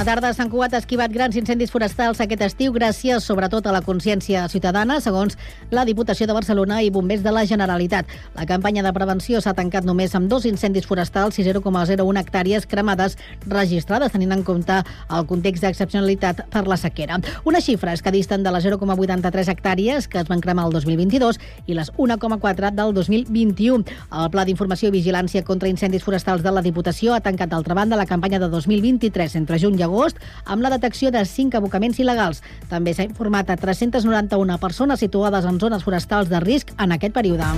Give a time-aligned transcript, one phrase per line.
[0.00, 0.30] Bona tarda.
[0.32, 4.94] Sant Cugat ha esquivat grans incendis forestals aquest estiu gràcies sobretot a la consciència ciutadana,
[5.04, 5.34] segons
[5.68, 8.08] la Diputació de Barcelona i bombers de la Generalitat.
[8.32, 13.18] La campanya de prevenció s'ha tancat només amb dos incendis forestals i 0,01 hectàrees cremades
[13.44, 17.20] registrades, tenint en compte el context d'excepcionalitat per la sequera.
[17.44, 21.36] Unes xifres que disten de les 0,83 hectàrees que es van cremar el 2022
[21.66, 23.84] i les 1,4 del 2021.
[24.16, 28.00] El Pla d'Informació i Vigilància contra Incendis Forestals de la Diputació ha tancat, d'altra banda,
[28.00, 32.40] la campanya de 2023 entre juny i agost amb la detecció de 5 abocaments il·legals.
[32.70, 37.50] També s'ha informat a 391 persones situades en zones forestals de risc en aquest període.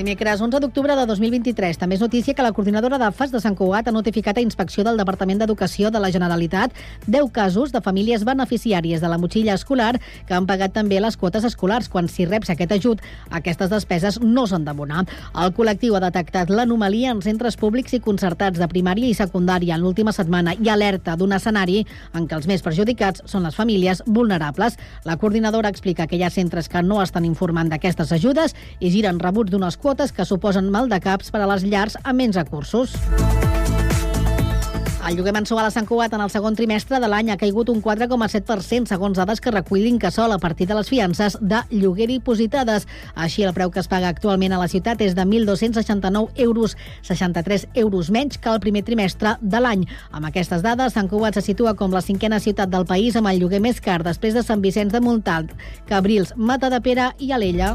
[0.00, 1.76] Dimecres 11 d'octubre de 2023.
[1.76, 4.96] També és notícia que la coordinadora d'AFAS de Sant Cugat ha notificat a inspecció del
[4.96, 6.72] Departament d'Educació de la Generalitat
[7.04, 11.44] 10 casos de famílies beneficiàries de la motxilla escolar que han pagat també les quotes
[11.44, 11.90] escolars.
[11.92, 15.02] Quan s'hi reps aquest ajut, aquestes despeses no s'han d'abonar.
[15.36, 19.84] El col·lectiu ha detectat l'anomalia en centres públics i concertats de primària i secundària en
[19.84, 24.80] l'última setmana i alerta d'un escenari en què els més perjudicats són les famílies vulnerables.
[25.04, 29.20] La coordinadora explica que hi ha centres que no estan informant d'aquestes ajudes i giren
[29.20, 32.92] rebuts d'unes quotes que suposen mal de caps per a les llars amb menys recursos.
[35.08, 37.80] El lloguer mensual a Sant Cugat en el segon trimestre de l'any ha caigut un
[37.82, 42.86] 4,7%, segons dades que recull l'Incasol a partir de les fiances de lloguer dipositades.
[43.16, 47.66] Així, el preu que es paga actualment a la ciutat és de 1.269 euros, 63
[47.82, 49.88] euros menys que el primer trimestre de l'any.
[50.12, 53.42] Amb aquestes dades, Sant Cugat se situa com la cinquena ciutat del país amb el
[53.42, 55.56] lloguer més car després de Sant Vicenç de Montalt,
[55.90, 57.74] Cabrils, Mata de Pere i Alella.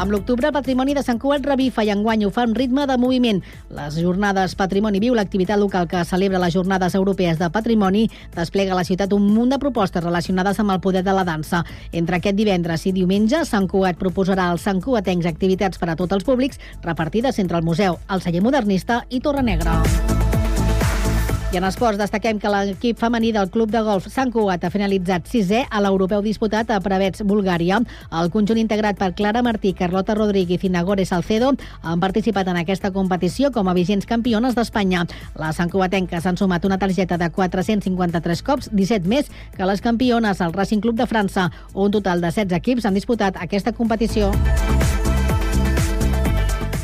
[0.00, 2.94] Amb l'octubre, el patrimoni de Sant Cugat revifa i enguany ho fa en ritme de
[2.96, 3.42] moviment.
[3.76, 8.78] Les jornades Patrimoni Viu, l'activitat local que celebra les jornades europees de patrimoni, desplega a
[8.78, 11.66] la ciutat un munt de propostes relacionades amb el poder de la dansa.
[11.92, 16.16] Entre aquest divendres i diumenge, Sant Cugat proposarà als Sant Cugatencs activitats per a tots
[16.16, 19.82] els públics, repartides entre el museu, el celler modernista i Torre Negra.
[21.50, 25.26] I en esports destaquem que l'equip femení del Club de Golf Sant Cugat ha finalitzat
[25.26, 27.80] sisè a l'europeu disputat a Prevets, Bulgària.
[28.20, 31.50] El conjunt integrat per Clara Martí, Carlota Rodríguez i Nagore Salcedo
[31.82, 35.02] han participat en aquesta competició com a vigents campiones d'Espanya.
[35.42, 40.54] Les santcugatenques han sumat una targeta de 453 cops, 17 més que les campiones al
[40.54, 41.50] Racing Club de França.
[41.74, 44.30] Un total de 16 equips han disputat aquesta competició.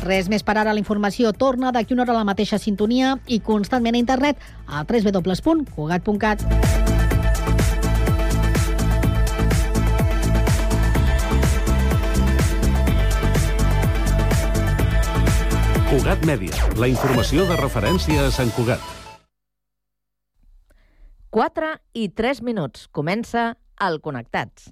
[0.07, 3.41] Res més per ara, la informació torna d'aquí una hora a la mateixa sintonia i
[3.43, 6.45] constantment a internet a www.cugat.cat.
[15.87, 18.83] Cugat Mèdia, la informació de referència a Sant Cugat.
[21.35, 22.87] 4 i 3 minuts.
[22.95, 23.49] Comença
[23.83, 24.71] el Connectats.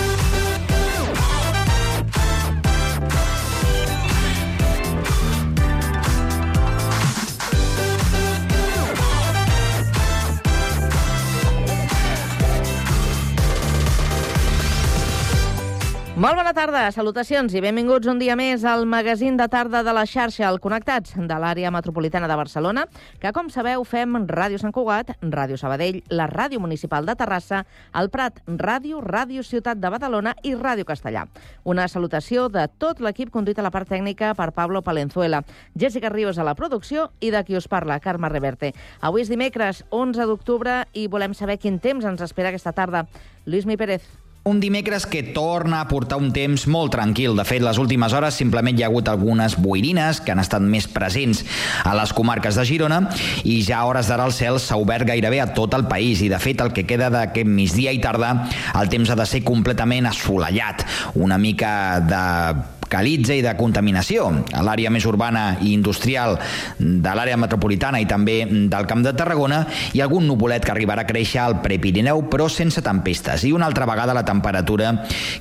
[16.21, 20.03] Molt bona tarda, salutacions i benvinguts un dia més al magazín de tarda de la
[20.05, 22.83] xarxa al Connectats de l'àrea metropolitana de Barcelona,
[23.17, 27.63] que com sabeu fem Ràdio Sant Cugat, Ràdio Sabadell, la Ràdio Municipal de Terrassa,
[27.97, 31.25] el Prat Ràdio, Ràdio Ciutat de Badalona i Ràdio Castellà.
[31.65, 35.41] Una salutació de tot l'equip conduït a la part tècnica per Pablo Palenzuela,
[35.73, 38.75] Jessica Ríos a la producció i de qui us parla, Carme Reverte.
[39.01, 43.07] Avui és dimecres, 11 d'octubre, i volem saber quin temps ens espera aquesta tarda.
[43.47, 44.20] Lluís Mi Pérez.
[44.43, 47.35] Un dimecres que torna a portar un temps molt tranquil.
[47.37, 50.87] De fet, les últimes hores simplement hi ha hagut algunes boirines que han estat més
[50.89, 51.43] presents
[51.85, 53.03] a les comarques de Girona
[53.45, 56.31] i ja a hores d'ara el cel s'ha obert gairebé a tot el país i
[56.33, 58.33] de fet el que queda d'aquest migdia i tarda
[58.81, 60.87] el temps ha de ser completament assolellat.
[61.21, 64.27] Una mica de calitza i de contaminació.
[64.51, 66.37] A l'àrea més urbana i industrial
[66.77, 69.63] de l'àrea metropolitana i també del Camp de Tarragona
[69.95, 73.45] i algun nuvolet que arribarà a créixer al Prepirineu, però sense tempestes.
[73.47, 74.91] I una altra vegada la temperatura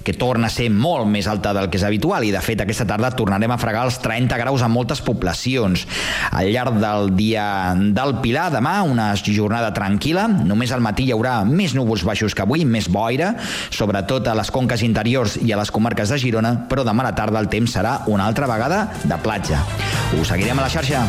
[0.06, 2.86] que torna a ser molt més alta del que és habitual i de fet aquesta
[2.86, 5.86] tarda tornarem a fregar els 30 graus a moltes poblacions.
[6.30, 11.40] Al llarg del dia del Pilar, demà, una jornada tranquil·la, només al matí hi haurà
[11.46, 13.34] més núvols baixos que avui, més boira,
[13.74, 17.16] sobretot a les conques interiors i a les comarques de Girona, però demà a la
[17.16, 19.64] tarda el temps serà una altra vegada de platja.
[20.20, 21.04] Us seguirem a la xarxa.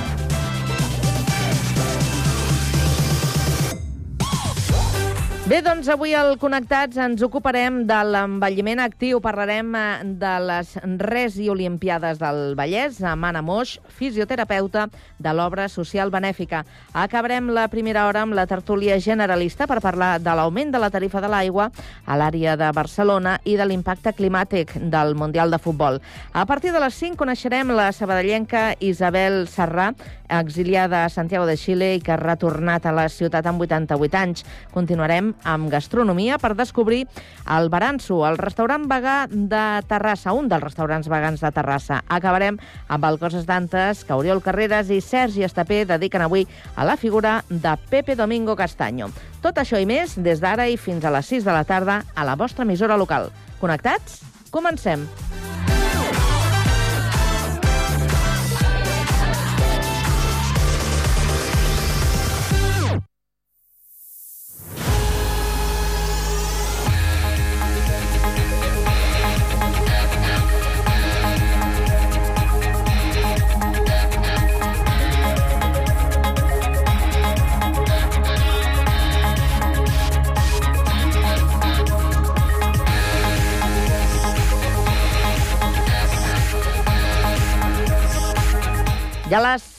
[5.52, 9.18] Bé, doncs avui al Connectats ens ocuparem de l'envelliment actiu.
[9.20, 9.82] Parlarem eh,
[10.22, 10.70] de les
[11.02, 14.86] Res i Olimpiades del Vallès amb Anna Moix, fisioterapeuta
[15.20, 16.62] de l'obra social benèfica.
[16.96, 21.20] Acabarem la primera hora amb la tertúlia generalista per parlar de l'augment de la tarifa
[21.20, 21.68] de l'aigua
[22.06, 26.00] a l'àrea de Barcelona i de l'impacte climàtic del Mundial de Futbol.
[26.32, 29.92] A partir de les 5 coneixerem la sabadellenca Isabel Serrà,
[30.32, 34.46] exiliada a Santiago de Xile i que ha retornat a la ciutat amb 88 anys.
[34.72, 37.06] Continuarem amb gastronomia per descobrir
[37.50, 42.02] el Baranso, el restaurant vegà de Terrassa, un dels restaurants vegans de Terrassa.
[42.08, 46.98] Acabarem amb el Coses d'Antes, que Oriol Carreras i Sergi Estapé dediquen avui a la
[46.98, 49.12] figura de Pepe Domingo Castaño.
[49.42, 52.28] Tot això i més des d'ara i fins a les 6 de la tarda a
[52.28, 53.32] la vostra emissora local.
[53.62, 54.22] Connectats?
[54.52, 55.08] Comencem!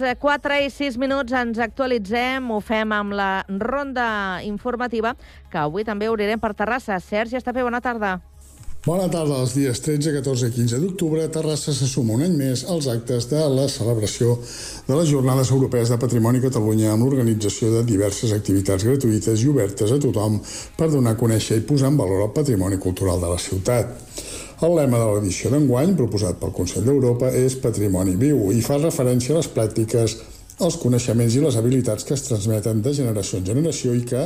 [0.02, 5.14] 4 i 6 minuts ens actualitzem, ho fem amb la ronda informativa,
[5.52, 6.98] que avui també obrirem per Terrassa.
[7.00, 8.18] Sergi Estapé, bona tarda.
[8.82, 9.36] Bona tarda.
[9.38, 13.28] Els dies 13, 14 i 15 d'octubre, Terrassa se suma un any més als actes
[13.30, 14.34] de la celebració
[14.88, 19.94] de les Jornades Europees de Patrimoni Catalunya amb l'organització de diverses activitats gratuïtes i obertes
[19.94, 20.40] a tothom
[20.74, 24.11] per donar a conèixer i posar en valor el patrimoni cultural de la ciutat.
[24.62, 29.34] El lema de l'edició d'enguany, proposat pel Consell d'Europa, és Patrimoni viu i fa referència
[29.34, 30.14] a les pràctiques
[30.62, 34.20] els coneixements i les habilitats que es transmeten de generació en generació i que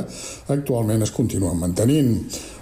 [0.53, 2.11] actualment es continuen mantenint.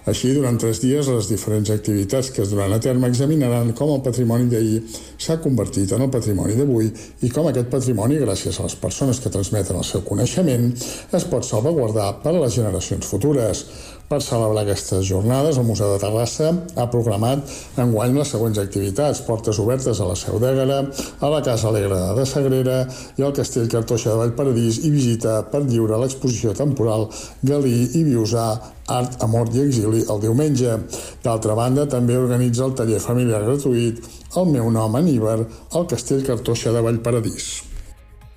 [0.06, 4.04] Així, durant tres dies, les diferents activitats que es duran a terme examinaran com el
[4.06, 4.83] patrimoni d'ahir
[5.18, 6.92] s'ha convertit en el patrimoni d'avui
[7.25, 10.69] i com aquest patrimoni, gràcies a les persones que transmeten el seu coneixement,
[11.12, 13.66] es pot salvaguardar per a les generacions futures.
[14.06, 17.50] Per celebrar aquestes jornades, el Museu de Terrassa ha programat
[17.81, 19.24] enguany les següents activitats.
[19.25, 20.78] Portes obertes a la Seu d'Ègara,
[21.25, 22.78] a la Casa Alegre de Sagrera
[23.18, 27.10] i al Castell Cartoixa de Vallparadís i visita per lliure l'exposició temporal
[27.42, 28.48] Galí i Viusà
[28.94, 30.78] Art, Amor i Exili el diumenge.
[31.25, 34.06] D'altra banda, també organitza el taller familiar gratuït
[34.38, 37.75] El meu nom Aníbar al Castell Cartoixa de Vallparadís.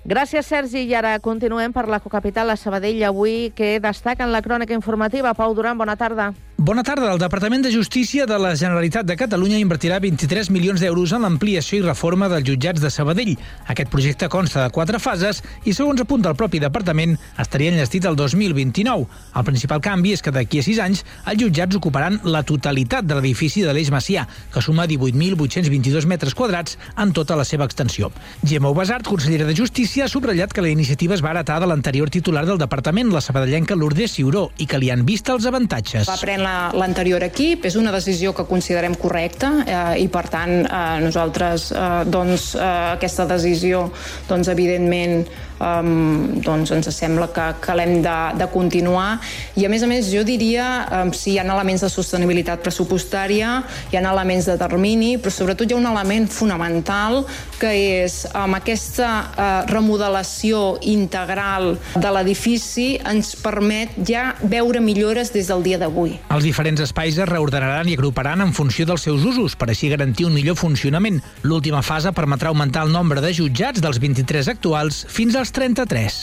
[0.05, 0.85] Gràcies, Sergi.
[0.87, 5.33] I ara continuem per la capital, la Sabadell, avui, que destaca en la crònica informativa.
[5.33, 6.33] Pau Duran, bona tarda.
[6.59, 7.13] Bona tarda.
[7.13, 11.77] El Departament de Justícia de la Generalitat de Catalunya invertirà 23 milions d'euros en l'ampliació
[11.77, 13.37] i reforma dels jutjats de Sabadell.
[13.71, 18.17] Aquest projecte consta de quatre fases i, segons apunta el propi departament, estaria enllestit el
[18.19, 19.07] 2029.
[19.39, 23.15] El principal canvi és que d'aquí a sis anys els jutjats ocuparan la totalitat de
[23.15, 28.11] l'edifici de l'Eix Macià, que suma 18.822 metres quadrats en tota la seva extensió.
[28.43, 32.11] Gemma Ubasart, consellera de Justícia, ha subratllat que la iniciativa es va heretar de l'anterior
[32.11, 36.11] titular del departament, la sabadellenca Lourdes Ciuró, i que li han vist els avantatges.
[36.11, 36.19] Va
[36.77, 41.89] l'anterior equip, és una decisió que considerem correcta eh, i per tant eh, nosaltres eh,
[42.09, 43.87] doncs, eh, aquesta decisió
[44.29, 45.23] doncs, evidentment
[45.59, 49.19] um, doncs ens sembla que, que l'hem de, de continuar
[49.59, 50.65] i a més a més jo diria
[51.03, 53.59] um, si hi ha elements de sostenibilitat pressupostària
[53.91, 57.23] hi ha elements de termini però sobretot hi ha un element fonamental
[57.59, 57.71] que
[58.05, 65.63] és amb aquesta uh, remodelació integral de l'edifici ens permet ja veure millores des del
[65.65, 66.15] dia d'avui.
[66.33, 70.27] Els diferents espais es reordenaran i agruparan en funció dels seus usos per així garantir
[70.27, 71.19] un millor funcionament.
[71.43, 76.19] L'última fase permetrà augmentar el nombre de jutjats dels 23 actuals fins als 33.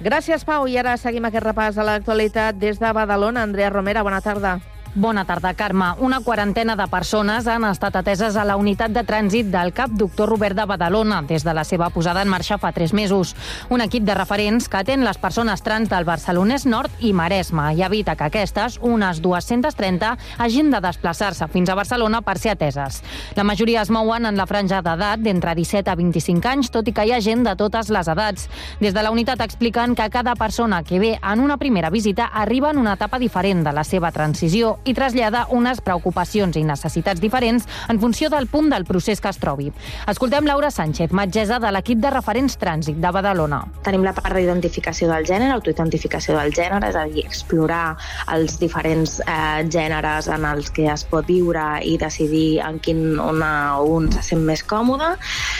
[0.00, 0.68] Gràcies, Pau.
[0.70, 3.42] I ara seguim aquest repàs a l'actualitat des de Badalona.
[3.42, 4.58] Andrea Romera, bona tarda.
[4.98, 5.92] Bona tarda, Carme.
[6.00, 10.26] Una quarantena de persones han estat ateses a la unitat de trànsit del CAP Doctor
[10.32, 13.36] Robert de Badalona des de la seva posada en marxa fa tres mesos.
[13.70, 17.84] Un equip de referents que atén les persones trans del Barcelonès Nord i Maresme i
[17.86, 22.98] evita que aquestes, unes 230, hagin de desplaçar-se fins a Barcelona per ser ateses.
[23.36, 26.96] La majoria es mouen en la franja d'edat d'entre 17 a 25 anys, tot i
[26.96, 28.50] que hi ha gent de totes les edats.
[28.82, 32.74] Des de la unitat expliquen que cada persona que ve en una primera visita arriba
[32.74, 37.66] en una etapa diferent de la seva transició i trasllada unes preocupacions i necessitats diferents
[37.88, 39.70] en funció del punt del procés que es trobi.
[40.08, 43.60] Escoltem Laura Sánchez, metgessa de l'equip de referents trànsit de Badalona.
[43.86, 47.96] Tenim la part d'identificació del gènere, autoidentificació del gènere, és a dir, explorar
[48.34, 53.52] els diferents eh, gèneres en els que es pot viure i decidir en quin una,
[53.84, 55.14] un se sent més còmode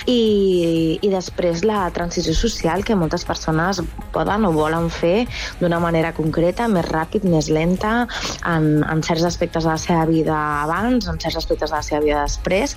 [0.06, 3.82] i, i després la transició social que moltes persones
[4.14, 5.26] poden o volen fer
[5.60, 8.06] d'una manera concreta, més ràpid, més lenta,
[8.46, 12.02] en, en certs aspectes de la seva vida abans, en certs aspectes de la seva
[12.04, 12.76] vida després,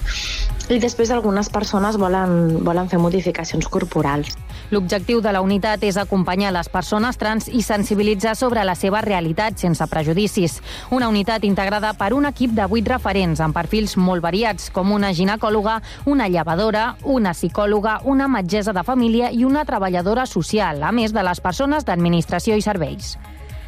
[0.69, 4.37] i després algunes persones volen, volen fer modificacions corporals.
[4.71, 9.59] L'objectiu de la unitat és acompanyar les persones trans i sensibilitzar sobre la seva realitat
[9.59, 10.61] sense prejudicis.
[10.95, 15.11] Una unitat integrada per un equip de vuit referents amb perfils molt variats, com una
[15.11, 21.11] ginecòloga, una llevadora, una psicòloga, una metgessa de família i una treballadora social, a més
[21.11, 23.17] de les persones d'administració i serveis.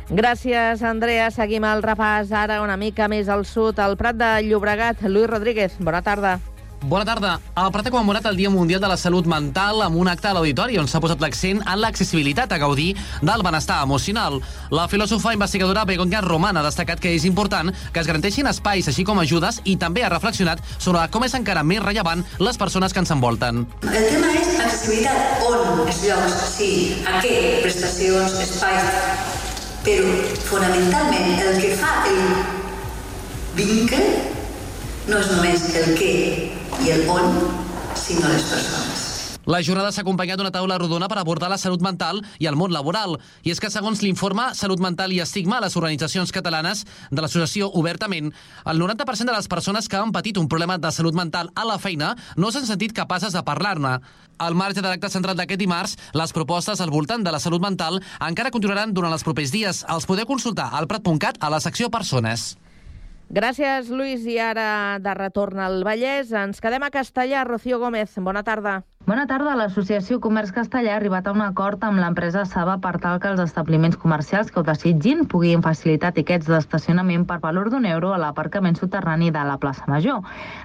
[0.09, 1.29] Gràcies, Andrea.
[1.31, 5.05] Seguim el repàs ara una mica més al sud, al Prat de Llobregat.
[5.07, 6.39] Lluís Rodríguez, bona tarda.
[6.83, 7.37] Bona tarda.
[7.55, 10.33] El Prat ha commemorat el Dia Mundial de la Salut Mental amb un acte a
[10.35, 12.89] l'auditori on s'ha posat l'accent en l'accessibilitat a gaudir
[13.21, 14.41] del benestar emocional.
[14.69, 19.05] La filòsofa investigadora Begoña Roman ha destacat que és important que es garanteixin espais així
[19.07, 22.99] com ajudes i també ha reflexionat sobre com és encara més rellevant les persones que
[22.99, 23.63] ens envolten.
[23.87, 26.73] El tema és accessibilitat on, els llocs, sí,
[27.07, 29.42] a què, prestacions, espais,
[29.83, 30.11] però
[30.47, 32.19] fonamentalment el que fa el
[33.57, 33.99] vincle
[35.09, 36.13] no és només el què
[36.83, 37.35] i el on,
[37.99, 38.92] sinó les persones.
[39.45, 42.71] La jornada s'ha acompanyat d'una taula rodona per abordar la salut mental i el món
[42.71, 43.17] laboral.
[43.43, 47.67] I és que, segons l'informe Salut Mental i Estigma a les organitzacions catalanes de l'associació
[47.75, 48.31] Obertament,
[48.63, 51.75] el 90% de les persones que han patit un problema de salut mental a la
[51.77, 53.97] feina no s'han sentit capaces de parlar-ne.
[54.39, 57.99] Al marge de l'acte central d'aquest dimarts, les propostes al voltant de la salut mental
[58.23, 59.83] encara continuaran durant els propers dies.
[59.91, 62.53] Els podeu consultar al prat.cat a la secció Persones.
[63.33, 64.27] Gràcies, Lluís.
[64.29, 67.41] I ara, de retorn al Vallès, ens quedem a Castellà.
[67.49, 68.83] Rocío Gómez, bona tarda.
[69.03, 69.51] Bona tarda.
[69.59, 73.41] L'Associació Comerç Castellà ha arribat a un acord amb l'empresa Saba per tal que els
[73.43, 78.79] establiments comercials que ho desitgin puguin facilitar tiquets d'estacionament per valor d'un euro a l'aparcament
[78.79, 80.21] soterrani de la plaça Major.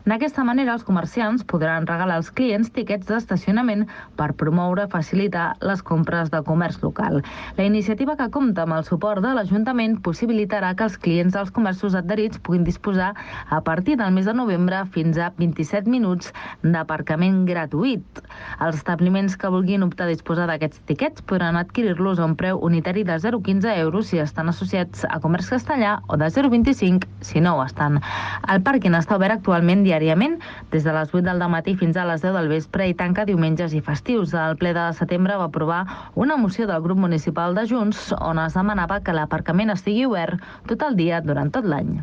[0.06, 5.82] D'aquesta manera, els comerciants podran regalar als clients tiquets d'estacionament per promoure i facilitar les
[5.82, 7.25] compres de comerç local.
[7.56, 11.98] La iniciativa que compta amb el suport de l'Ajuntament possibilitarà que els clients dels comerços
[11.98, 13.14] adherits puguin disposar
[13.48, 18.22] a partir del mes de novembre fins a 27 minuts d'aparcament gratuït.
[18.60, 23.04] Els establiments que vulguin optar a disposar d'aquests tiquets podran adquirir-los a un preu unitari
[23.04, 27.64] de 0,15 euros si estan associats a Comerç Castellà o de 0,25 si no ho
[27.64, 28.00] estan.
[28.48, 30.38] El pàrquing està obert actualment diàriament
[30.72, 33.74] des de les 8 del matí fins a les 10 del vespre i tanca diumenges
[33.74, 34.34] i festius.
[34.34, 35.84] El ple de setembre va aprovar
[36.14, 40.86] una moció del grup municipal de Junts on es demanava que l'aparcament estigui obert tot
[40.90, 41.98] el dia durant tot l'any.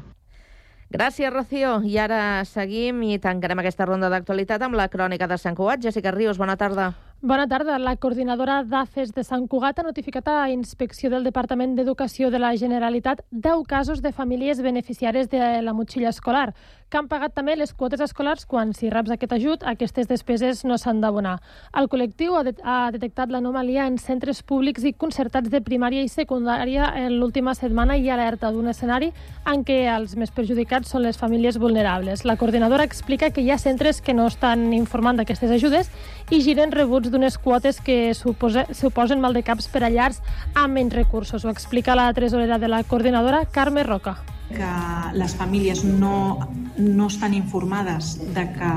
[0.94, 1.80] Gràcies, Rocío.
[1.82, 5.82] I ara seguim i tancarem aquesta ronda d'actualitat amb la crònica de Sant Cugat.
[5.82, 6.92] Jessica Ríos, bona tarda.
[7.25, 7.80] Bona tarda.
[7.82, 12.54] La coordinadora d'AFES de Sant Cugat ha notificat a Inspecció del Departament d'Educació de la
[12.56, 16.54] Generalitat 10 casos de famílies beneficiàries de la motxilla escolar,
[16.89, 20.77] que han pagat també les quotes escolars quan, si reps aquest ajut, aquestes despeses no
[20.77, 21.39] s'han d'abonar.
[21.77, 26.12] El col·lectiu ha, de ha detectat l'anomalia en centres públics i concertats de primària i
[26.12, 29.12] secundària en l'última setmana i alerta d'un escenari
[29.50, 32.25] en què els més perjudicats són les famílies vulnerables.
[32.25, 35.89] La coordinadora explica que hi ha centres que no estan informant d'aquestes ajudes
[36.30, 40.22] i giren rebuts d'unes quotes que suposen mal de caps per a llars
[40.54, 41.46] amb menys recursos.
[41.46, 44.71] Ho explica la tresorera de la coordinadora, Carme Roca que
[45.17, 48.71] les famílies no, no estan informades de que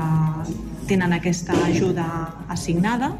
[0.89, 2.07] tenen aquesta ajuda
[2.49, 3.13] assignada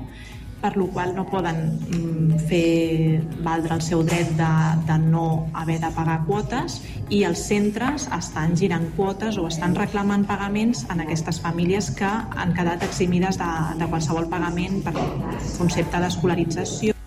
[0.59, 4.51] per lo qual no poden mm, fer valdre el seu dret de,
[4.89, 10.27] de no haver de pagar quotes i els centres estan girant quotes o estan reclamant
[10.27, 14.95] pagaments en aquestes famílies que han quedat eximides de, de qualsevol pagament per
[15.57, 16.98] concepte d'escolarització.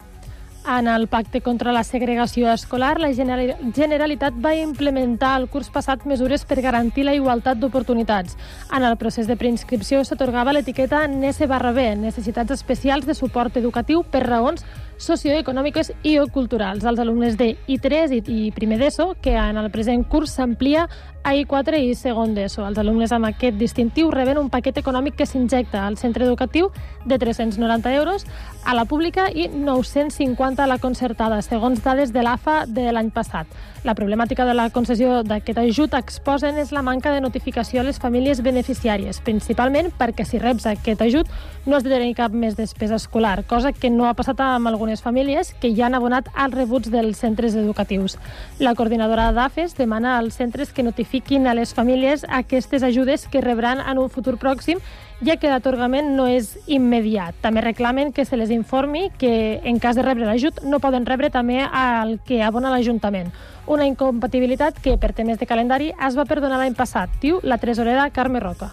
[0.79, 6.47] En el pacte contra la segregació escolar, la Generalitat va implementar el curs passat mesures
[6.49, 8.39] per garantir la igualtat d'oportunitats.
[8.73, 14.01] En el procés de preinscripció s'atorgava l'etiqueta NS barra B, necessitats especials de suport educatiu
[14.03, 14.65] per raons
[15.03, 16.85] socioeconòmiques i o culturals.
[16.87, 20.87] Els alumnes de I3 i primer d'ESO, que en el present curs s'amplia
[21.23, 22.65] a I4 i segon d'ESO.
[22.67, 26.71] Els alumnes amb aquest distintiu reben un paquet econòmic que s'injecta al centre educatiu
[27.05, 28.27] de 390 euros
[28.65, 33.47] a la pública i 950 a la concertada, segons dades de l'AFA de l'any passat.
[33.83, 37.99] La problemàtica de la concessió d'aquest ajut exposen és la manca de notificació a les
[37.99, 41.33] famílies beneficiàries, principalment perquè si reps aquest ajut
[41.67, 45.03] no has de tenir cap més despesa escolar, cosa que no ha passat amb algunes
[45.03, 48.21] famílies que ja han abonat als rebuts dels centres educatius.
[48.63, 53.83] La coordinadora d'AFES demana als centres que notifiquin a les famílies aquestes ajudes que rebran
[53.83, 54.79] en un futur pròxim
[55.23, 57.37] ja que l'atorgament no és immediat.
[57.43, 61.31] També reclamen que se les informi que, en cas de rebre l'ajut, no poden rebre
[61.31, 63.31] també el que abona l'Ajuntament.
[63.67, 68.11] Una incompatibilitat que, per temes de calendari, es va perdonar l'any passat, diu la tresorera
[68.11, 68.73] Carme Roca.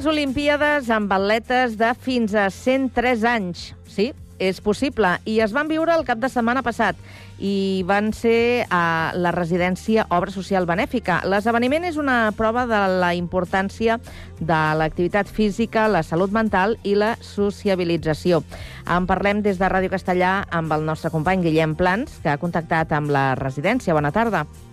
[0.00, 3.74] Unes Olimpíades amb atletes de fins a 103 anys.
[3.84, 4.06] Sí,
[4.40, 5.10] és possible.
[5.28, 6.96] I es van viure el cap de setmana passat
[7.36, 11.18] i van ser a la residència Obra Social Benèfica.
[11.28, 13.98] L'esdeveniment és una prova de la importància
[14.40, 18.40] de l'activitat física, la salut mental i la sociabilització.
[18.88, 22.96] En parlem des de Ràdio Castellà amb el nostre company Guillem Plans, que ha contactat
[22.96, 23.92] amb la residència.
[23.92, 24.46] Bona tarda.
[24.48, 24.69] Bona tarda,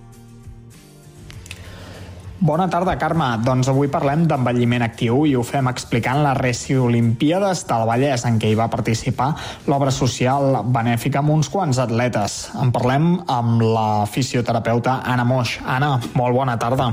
[3.01, 3.27] Carme.
[3.41, 8.38] Doncs avui parlem d'envelliment actiu i ho fem explicant la Reci Olimpíades del Vallès, en
[8.38, 9.32] què hi va participar
[9.65, 12.39] l'obra social benèfica amb uns quants atletes.
[12.62, 15.58] En parlem amb la fisioterapeuta Anna Moix.
[15.65, 16.91] Anna, molt bona tarda.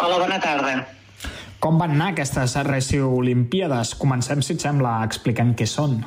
[0.00, 0.78] Hola, bona tarda.
[1.60, 3.94] Com van anar aquestes Reci Olimpíades?
[3.94, 6.00] Comencem, si et sembla, explicant què són.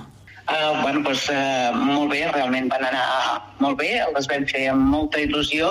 [0.43, 3.03] Uh, bueno, doncs, uh, molt bé, realment van anar
[3.63, 5.69] molt bé, les vam fer amb molta il·lusió.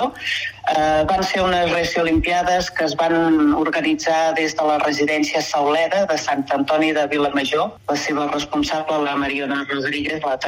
[0.73, 6.07] Uh, van ser unes Reci Olimpiades que es van organitzar des de la residència Sauleda
[6.09, 7.75] de Sant Antoni de Vilamajor.
[7.91, 10.39] La seva responsable, la Mariona Rodríguez, la,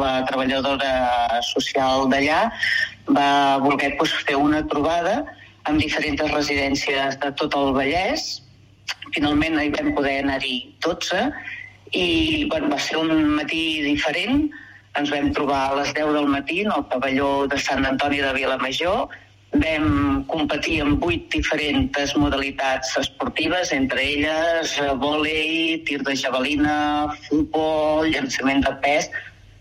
[0.00, 0.94] la treballadora
[1.50, 2.46] social d'allà,
[3.12, 5.18] va voler doncs, fer una trobada
[5.68, 8.40] amb diferents residències de tot el Vallès.
[9.12, 10.56] Finalment hi vam poder anar-hi
[10.88, 11.28] 12
[11.92, 14.48] i bueno, va ser un matí diferent.
[14.98, 19.08] Ens vam trobar a les 10 del matí al pavelló de Sant Antoni de Vilamajor.
[19.54, 26.74] Vam competir en vuit diferents modalitats esportives, entre elles vòlei, tir de javelina,
[27.28, 29.10] futbol, llançament de pes,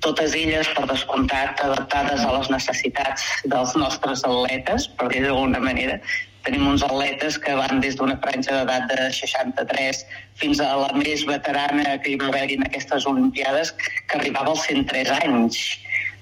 [0.03, 5.99] totes elles, per descomptat, adaptades a les necessitats dels nostres atletes, per dir d'alguna manera.
[6.43, 10.01] Tenim uns atletes que van des d'una franja d'edat de 63
[10.41, 14.65] fins a la més veterana que hi va haver en aquestes Olimpiades, que arribava als
[14.67, 15.61] 103 anys.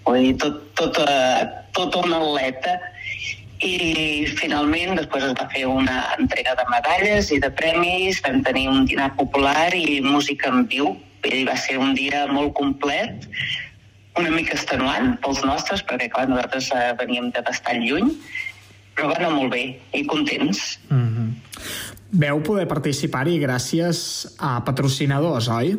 [0.05, 2.77] Vull dir, tot, tot, uh, tot un atleta.
[3.61, 8.67] I finalment després es va fer una entrega de medalles i de premis, vam tenir
[8.69, 10.95] un dinar popular i música en viu.
[11.25, 13.27] Dir, va ser un dia molt complet,
[14.17, 18.09] una mica extenuant pels nostres, perquè clar, nosaltres uh, veníem de bastant lluny,
[18.95, 20.79] però va anar molt bé i contents.
[20.89, 21.29] Mm -hmm.
[22.11, 25.77] Veu poder participar-hi gràcies a patrocinadors, oi?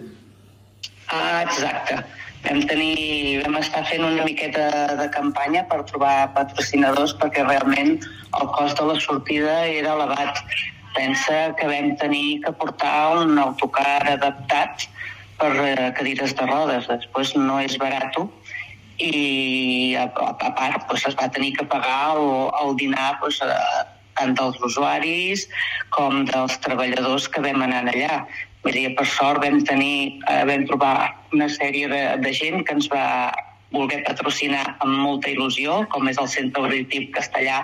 [1.12, 1.98] Ah, exacte.
[2.42, 8.00] Vam, tenir, vam estar fent una miqueta de campanya per trobar patrocinadors perquè realment
[8.40, 10.40] el cost de la sortida era elevat.
[10.96, 14.88] Pensa que vam tenir que portar un autocar adaptat
[15.38, 16.88] per eh, cadires de rodes.
[16.88, 18.18] Després no és barat
[19.02, 22.28] i a, a, part doncs, es va tenir que pagar el,
[22.62, 23.82] el dinar doncs, a,
[24.18, 25.46] tant dels usuaris
[25.96, 28.24] com dels treballadors que vam anar allà.
[28.62, 30.94] Vull dir, per sort vam tenir, eh, vam trobar
[31.34, 33.32] una sèrie de, de gent que ens va
[33.72, 37.62] voler patrocinar amb molta il·lusió, com és el Centre Auditiu Castellà,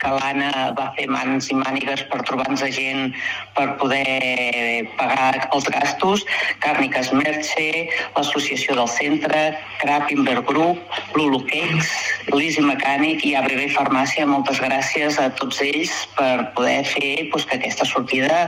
[0.00, 3.12] que l'Anna va fer mans i mànigues per trobar-nos gent
[3.56, 6.24] per poder pagar els gastos,
[6.64, 9.42] Càrniques Merche, l'Associació del Centre,
[9.82, 10.80] Crapimber Group,
[11.16, 11.90] Lulu Cakes,
[12.32, 14.28] l'Easy Mecànic i ABB Farmàcia.
[14.30, 18.46] Moltes gràcies a tots ells per poder fer pues, que aquesta sortida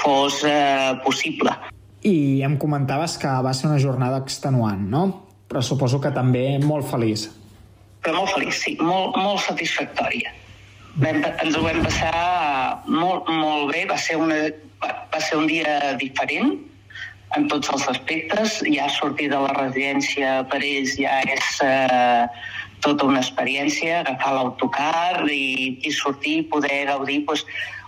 [0.00, 1.52] fos eh, possible.
[2.06, 5.04] I em comentaves que va ser una jornada extenuant, no?
[5.48, 7.26] Però suposo que també molt feliç.
[8.04, 10.37] Però molt feliç, sí, molt, molt satisfactòria
[10.96, 12.14] vam, ens ho vam passar
[12.86, 14.38] molt, molt bé, va ser, una,
[14.82, 16.56] va ser un dia diferent
[17.36, 22.24] en tots els aspectes, ja sortir de la residència per ells ja és eh,
[22.84, 27.44] tota una experiència, agafar l'autocar i, i sortir i poder gaudir pues,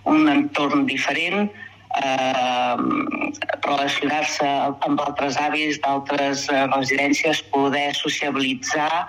[0.09, 1.49] un entorn diferent,
[1.97, 2.75] eh,
[3.65, 4.51] relacionar-se
[4.87, 9.07] amb altres avis d'altres eh, residències, poder sociabilitzar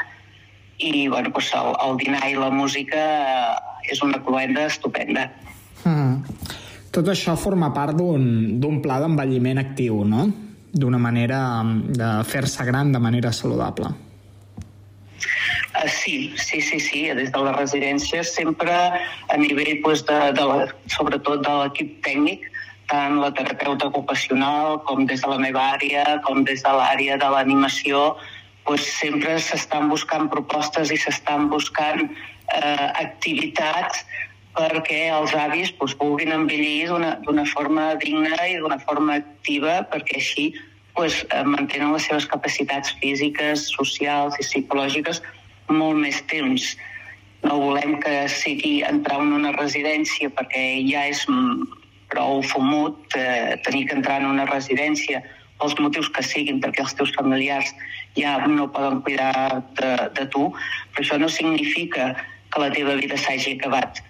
[0.79, 5.29] i bueno, doncs el, el dinar i la música eh, és una cloenda estupenda.
[5.85, 6.23] Mm.
[6.93, 10.27] Tot això forma part d'un pla d'envelliment actiu, no?
[10.73, 11.41] D'una manera
[11.89, 13.89] de fer-se gran de manera saludable.
[15.73, 20.45] Uh, sí, sí, sí, sí, des de les residències sempre a nivell, pues, de, de
[20.45, 22.45] la, sobretot de l'equip tècnic,
[22.93, 27.31] tant la terapeuta ocupacional com des de la meva àrea, com des de l'àrea de
[27.33, 28.19] l'animació,
[28.69, 32.05] pues, sempre s'estan buscant propostes i s'estan buscant
[32.51, 34.05] eh, activitats
[34.57, 40.47] perquè els avis pues, puguin envellir d'una forma digna i d'una forma activa perquè així
[40.95, 45.23] pues, eh, mantenen les seves capacitats físiques, socials i psicològiques
[45.73, 46.75] molt més temps.
[47.43, 51.25] No volem que sigui entrar en una residència perquè ja és
[52.13, 55.23] prou fumut eh, tenir que entrar en una residència
[55.63, 57.71] pels motius que siguin, perquè els teus familiars
[58.19, 60.51] ja no poden cuidar de, de tu,
[60.93, 62.13] però això no significa
[62.53, 64.03] que la teva vida s'hagi acabat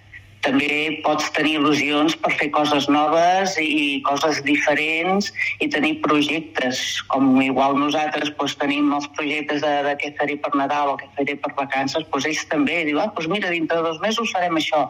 [0.43, 5.31] també pots tenir il·lusions per fer coses noves i coses diferents
[5.63, 6.81] i tenir projectes,
[7.13, 11.07] com igual nosaltres doncs, tenim els projectes de, de què faré per Nadal o què
[11.17, 14.59] faré per vacances, doncs ells també diuen, ah, doncs mira, dintre de dos mesos farem
[14.59, 14.85] això,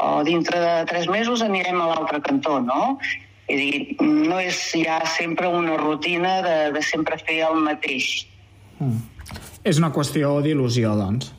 [0.00, 2.96] o dintre de tres mesos anirem a l'altre cantó, no?
[3.50, 8.10] És dir, no és ja sempre una rutina de, de sempre fer el mateix.
[8.78, 8.98] Mm.
[9.66, 11.34] És una qüestió d'il·lusió, doncs.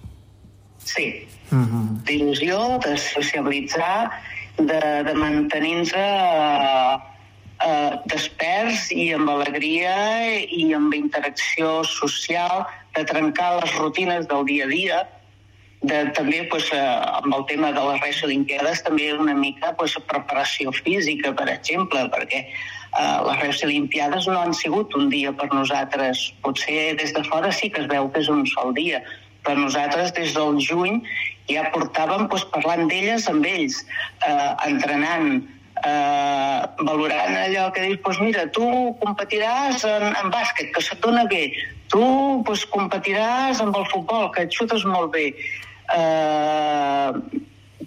[0.85, 1.07] Sí,
[1.51, 2.03] uh -huh.
[2.07, 4.11] d'il·lusió, de sociabilitzar,
[4.57, 6.97] de, de mantenir-nos eh,
[7.65, 9.95] eh, desperts i amb alegria
[10.47, 15.07] i amb interacció social, de trencar les rutines del dia a dia,
[15.81, 16.79] de, també pues, eh,
[17.21, 22.03] amb el tema de les Reis Olimpiades també una mica pues, preparació física, per exemple,
[22.13, 26.27] perquè eh, les Reis Olimpiades no han sigut un dia per nosaltres.
[26.45, 29.01] Potser des de fora sí que es veu que és un sol dia,
[29.41, 31.01] però nosaltres des del juny
[31.53, 33.81] ja portàvem doncs, parlant d'elles amb ells,
[34.27, 35.43] eh, entrenant,
[35.83, 38.65] eh, valorant allò que dius, doncs mira, tu
[39.03, 41.47] competiràs en, en bàsquet, que se't dona bé,
[41.93, 42.01] tu
[42.47, 45.31] doncs, competiràs amb el futbol, que et xutes molt bé.
[45.91, 47.39] Eh,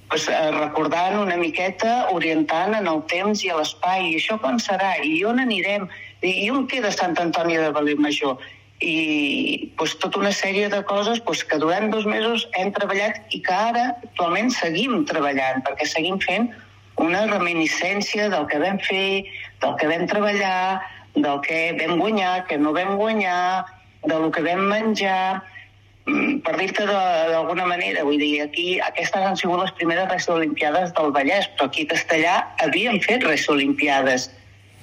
[0.09, 4.61] pues, eh, recordant una miqueta, orientant en el temps i a l'espai, i això quan
[4.63, 5.89] serà, i on anirem,
[6.25, 8.39] i on queda Sant Antoni de Valer Major,
[8.83, 13.41] i pues, tota una sèrie de coses pues, que durant dos mesos hem treballat i
[13.45, 16.51] que ara actualment seguim treballant, perquè seguim fent
[17.01, 19.25] una reminiscència del que vam fer,
[19.63, 20.83] del que vam treballar,
[21.15, 23.65] del que vam guanyar, que no vam guanyar,
[24.05, 25.43] del que vam menjar,
[26.07, 30.93] mm, per dir-te d'alguna manera, vull dir, aquí aquestes han sigut les primeres res olimpiades
[30.95, 34.31] del Vallès, però aquí a Castellà havien fet res olimpiades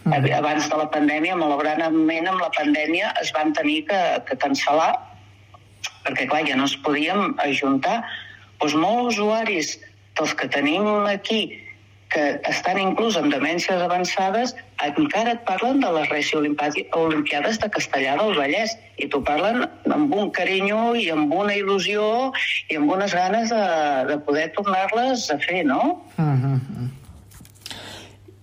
[0.03, 0.33] Mm.
[0.33, 4.95] Abans de la pandèmia, malauradament amb la pandèmia es van tenir que, que cancel·lar
[6.05, 8.01] perquè clar, ja no es podíem ajuntar.
[8.61, 9.75] Doncs molts usuaris
[10.17, 11.43] dels que tenim aquí
[12.11, 14.51] que estan inclús amb demències avançades
[14.83, 19.63] encara et parlen de les Reis Olimpiades de Castellà del Vallès i t'ho parlen
[19.95, 22.03] amb un carinyo i amb una il·lusió
[22.67, 23.67] i amb unes ganes de,
[24.11, 26.01] de poder tornar-les a fer, no?
[26.17, 26.57] Uh mm-hmm.
[26.57, 27.00] -huh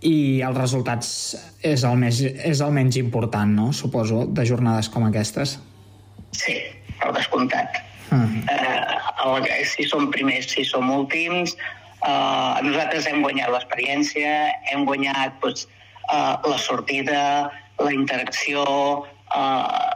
[0.06, 1.08] i els resultats
[1.66, 3.70] és el, més, és el menys important, no?
[3.74, 5.56] Suposo, de jornades com aquestes.
[6.36, 6.54] Sí,
[7.00, 7.82] per descomptat.
[8.10, 9.40] Uh -huh.
[9.40, 11.56] uh, si som primers, si som últims,
[12.06, 15.68] uh, nosaltres hem guanyat l'experiència, hem guanyat doncs,
[16.12, 18.64] uh, la sortida, la interacció,
[19.34, 19.92] uh,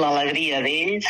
[0.00, 1.06] l'alegria d'ells,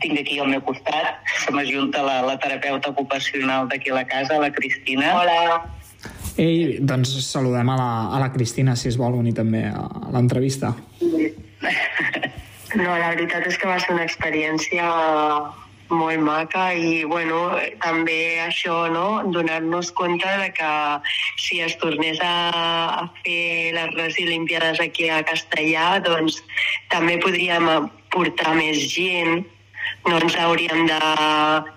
[0.00, 4.38] tinc aquí al meu costat, se m'ajunta la, la terapeuta ocupacional d'aquí a la casa,
[4.38, 5.12] la Cristina.
[5.20, 5.77] Hola.
[6.38, 10.70] Ei, doncs saludem a la, a la Cristina, si es vol unir també a l'entrevista.
[12.78, 14.86] No, la veritat és que va ser una experiència
[15.88, 17.40] molt maca i bueno,
[17.82, 19.24] també això, no?
[19.34, 20.72] donar-nos compte de que
[21.40, 22.34] si es tornés a,
[23.02, 26.42] a fer les Res Olimpiades aquí a Castellà, doncs
[26.92, 29.42] també podríem portar més gent
[30.06, 30.98] no ens hauríem de,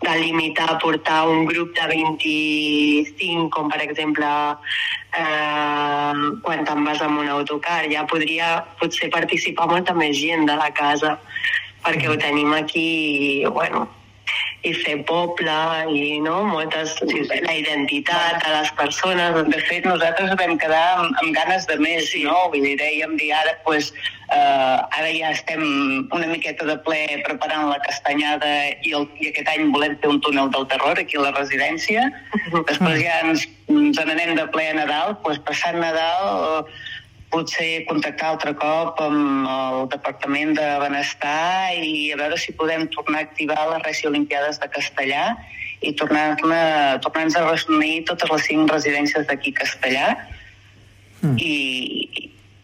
[0.01, 7.01] de limitar a portar un grup de 25, com per exemple eh, quan te'n vas
[7.01, 7.81] amb un autocar.
[7.91, 11.17] Ja podria potser participar molta més gent de la casa,
[11.81, 13.87] perquè ho tenim aquí, bueno,
[14.67, 15.53] i fer poble
[15.89, 19.37] i no, moltes, la identitat de les persones.
[19.49, 22.23] De fet, nosaltres vam quedar amb, amb ganes de més, sí.
[22.27, 22.37] no?
[22.53, 23.89] Vull dir, dèiem, dir, ara, pues,
[24.29, 25.63] eh, ara ja estem
[26.13, 28.53] una miqueta de ple preparant la castanyada
[28.85, 32.05] i, el, i aquest any volem fer un túnel del terror aquí a la residència.
[32.53, 36.67] Després ja ens, ens n'anem de ple a Nadal, pues, passant Nadal
[37.31, 43.21] potser contactar altre cop amb el Departament de Benestar i a veure si podem tornar
[43.21, 45.25] a activar les Reci Olimpiades de Castellà
[45.81, 50.09] i tornar-nos tornar a reunir totes les cinc residències d'aquí a Castellà
[51.21, 51.37] mm.
[51.37, 51.55] i,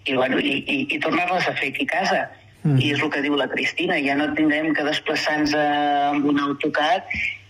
[0.05, 2.21] i, bueno, i, i, i tornar-les a fer aquí a casa.
[2.67, 2.77] Mm.
[2.83, 6.99] I és el que diu la Cristina, ja no tindrem que desplaçar-nos amb un autocar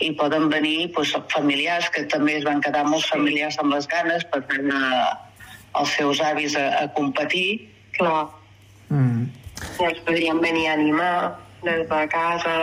[0.03, 4.27] i poden venir doncs, familiars, que també es van quedar molts familiars amb les ganes
[4.31, 5.26] per anar
[5.81, 7.69] els seus avis a, a competir.
[7.97, 8.27] Clar.
[8.89, 9.27] Mm.
[9.81, 11.15] I els podríem venir a animar
[11.63, 12.57] des de casa.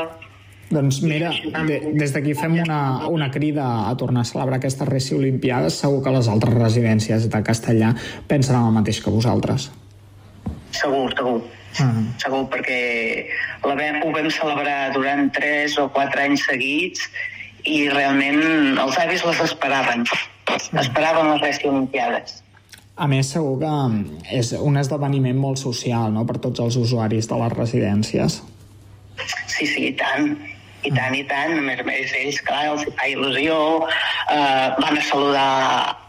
[0.74, 1.30] Doncs mira,
[1.68, 5.76] de, des d'aquí fem una, una crida a tornar a celebrar aquestes Reci Olimpiades.
[5.82, 7.92] Segur que les altres residències de Castellà
[8.30, 9.68] pensen el mateix que vosaltres.
[10.74, 11.38] Segur, segur.
[11.82, 12.06] Mm.
[12.22, 12.80] Segur, perquè
[13.66, 17.08] la vam, ho vam celebrar durant 3 o 4 anys seguits
[17.64, 20.06] i realment els avis les esperaven.
[20.54, 22.43] Esperaven les Reci Olimpiades.
[22.94, 23.70] A més, segur que
[24.38, 26.22] és un esdeveniment molt social no?
[26.28, 28.36] per tots els usuaris de les residències.
[29.50, 30.36] Sí, sí, i tant.
[30.84, 31.56] I tant, i tant.
[31.58, 33.58] A més a més, ells, clar, els fa il·lusió,
[34.30, 35.50] eh, van a saludar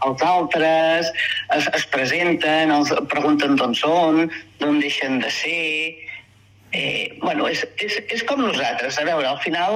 [0.06, 1.12] els altres,
[1.56, 4.26] es, es presenten, els pregunten d'on són,
[4.62, 5.62] d'on deixen de ser...
[6.76, 8.98] Eh, bueno, és, és, és com nosaltres.
[9.00, 9.74] A veure, al final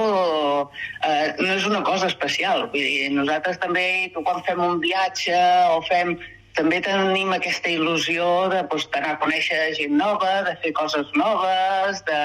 [1.07, 2.69] eh, no és una cosa especial.
[2.71, 5.35] Vull dir, nosaltres també, quan fem un viatge
[5.73, 6.15] o fem
[6.57, 12.03] també tenim aquesta il·lusió de pues, d'anar a conèixer gent nova, de fer coses noves,
[12.07, 12.21] de,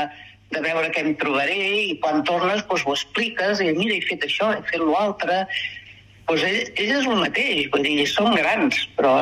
[0.55, 1.59] de veure què em trobaré,
[1.93, 5.45] i quan tornes pues, ho expliques, i mira, he fet això, he fet l'altre...
[6.27, 9.13] Pues ell, ell és el mateix, vull dir, són grans, però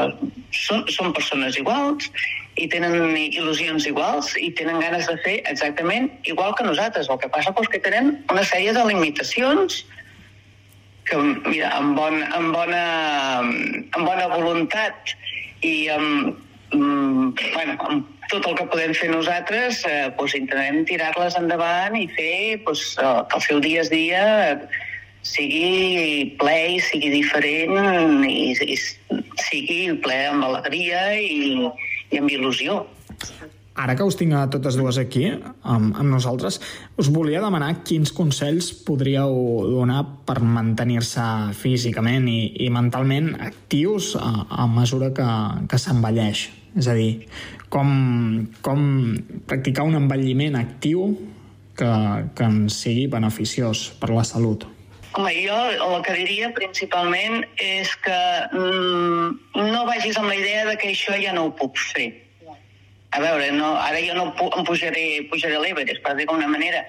[0.57, 2.07] són, són persones iguals
[2.57, 7.11] i tenen il·lusions iguals i tenen ganes de fer exactament igual que nosaltres.
[7.12, 9.83] El que passa és que tenen una sèrie de limitacions
[11.09, 12.83] que, mira, amb, bon, amb, bona,
[13.45, 15.14] amb bona voluntat
[15.64, 16.35] i amb,
[16.73, 22.07] mm, bueno, amb tot el que podem fer nosaltres, eh, doncs intentem tirar-les endavant i
[22.17, 24.25] fer doncs, que el seu dia a dia
[25.25, 28.77] sigui ple i sigui diferent i, i
[29.49, 31.71] sigui ple amb alegria i,
[32.12, 32.83] i amb il·lusió.
[33.74, 36.60] Ara que us tinc a totes dues aquí, amb, amb nosaltres,
[36.94, 39.34] us volia demanar quins consells podríeu
[39.66, 41.24] donar per mantenir-se
[41.58, 45.26] físicament i, i mentalment actius a, a mesura que,
[45.66, 46.46] que s'envelleix.
[46.78, 47.26] És a dir,
[47.66, 47.90] com,
[48.62, 48.87] com
[49.50, 51.10] practicar un envelliment actiu
[51.74, 51.92] que,
[52.30, 54.68] que ens sigui beneficiós per la salut.
[55.18, 58.20] Home, jo el que diria principalment és que
[58.54, 62.12] mm, no vagis amb la idea de que això ja no ho puc fer
[63.14, 66.83] a veure, no, ara jo no em pujaré, pujaré l'Everest, per dir d'alguna manera,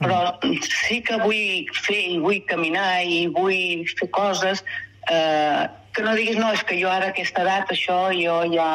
[0.00, 0.20] però
[0.64, 4.64] sí que vull fer i vull caminar i vull fer coses
[5.12, 8.68] eh, que no diguis, no, és que jo ara a aquesta edat això jo ja...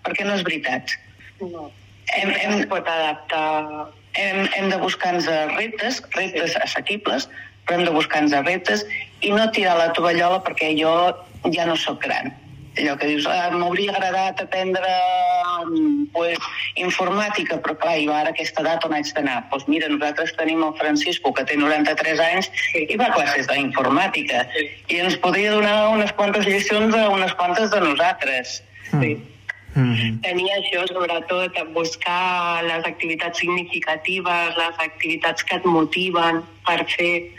[0.00, 0.94] Perquè no és veritat.
[1.42, 1.66] No.
[2.16, 3.90] Hem, hem, es pot adaptar.
[4.16, 5.26] Hem, hem de buscar-nos
[5.58, 7.26] reptes, reptes assequibles,
[7.66, 8.86] però hem de buscar-nos reptes
[9.20, 10.94] i no tirar la tovallola perquè jo
[11.52, 12.32] ja no sóc gran
[12.78, 14.92] allò que dius, ah, m'hauria agradat aprendre
[16.12, 16.38] pues,
[16.76, 19.40] informàtica, però clar, jo ara a aquesta edat on haig d'anar?
[19.40, 23.50] Doncs pues mira, nosaltres tenim el Francisco, que té 93 anys, i va a classes
[23.50, 24.46] d'informàtica,
[24.88, 28.62] i ens podria donar unes quantes lliçons a unes quantes de nosaltres.
[28.90, 29.14] Sí.
[29.16, 29.39] Mm
[29.74, 30.20] -hmm.
[30.22, 37.30] Tenia això, sobretot, buscar les activitats significatives, les activitats que et motiven per fer,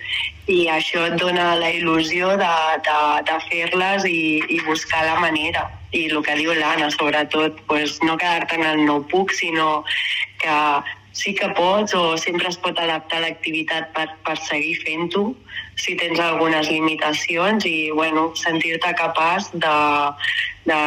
[0.48, 2.56] i això et dona la il·lusió de,
[2.88, 5.70] de, de fer-les i, i buscar la manera.
[5.92, 9.84] I el que diu l'Anna, sobretot, pues, no quedar-te en el no puc, sinó
[10.40, 10.56] que
[11.12, 15.32] sí que pots o sempre es pot adaptar l'activitat per, per seguir fent-ho
[15.76, 19.76] si tens algunes limitacions i bueno, sentir-te capaç de,
[20.70, 20.80] de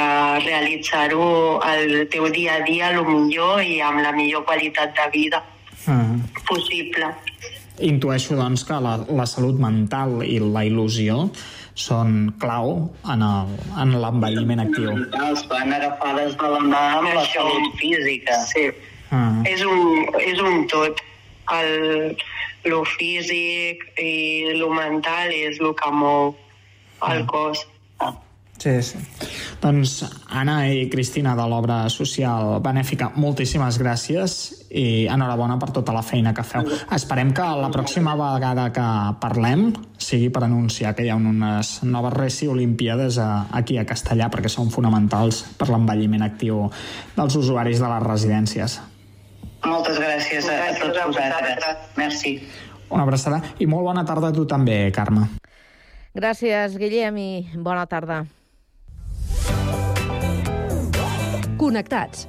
[0.47, 1.27] realitzar-ho
[1.65, 5.43] al teu dia a dia el millor i amb la millor qualitat de vida
[5.87, 6.45] mm.
[6.49, 7.13] possible.
[7.85, 11.27] Intueixo, doncs, que la, la salut mental i la il·lusió
[11.75, 12.77] són clau
[13.11, 14.93] en l'envelliment actiu.
[15.51, 18.39] Van agafades de la mà amb la salut física.
[18.53, 18.69] Sí.
[19.11, 19.45] Mm.
[19.51, 21.03] És, un, és un tot.
[21.55, 22.17] El,
[22.64, 26.33] lo físic i lo mental és el que mou
[27.05, 27.67] el cos.
[28.55, 28.99] Sí, sí.
[29.61, 34.37] Doncs Anna i Cristina de l'obra social benèfica, moltíssimes gràcies
[34.71, 36.71] i enhorabona per tota la feina que feu.
[36.95, 38.87] Esperem que la pròxima vegada que
[39.21, 39.67] parlem
[39.99, 44.53] sigui per anunciar que hi ha unes noves Reci Olimpíades a, aquí a Castellà perquè
[44.53, 46.69] són fonamentals per l'envelliment actiu
[47.19, 48.81] dels usuaris de les residències.
[49.64, 51.83] Moltes gràcies a, a tots vosaltres.
[51.96, 52.37] Merci.
[52.90, 55.27] Una abraçada i molt bona tarda a tu també, Carme.
[56.14, 58.22] Gràcies, Guillem, i bona tarda.
[61.59, 62.29] Connectats.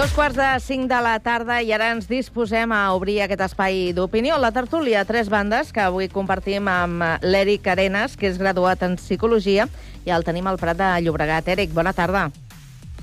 [0.00, 3.90] Dos quarts de cinc de la tarda i ara ens disposem a obrir aquest espai
[3.92, 4.38] d'opinió.
[4.40, 9.66] La tertúlia, tres bandes que avui compartim amb l'Eric Arenas, que és graduat en Psicologia,
[10.08, 11.52] i el tenim al Prat de Llobregat.
[11.52, 12.30] Eric, bona tarda.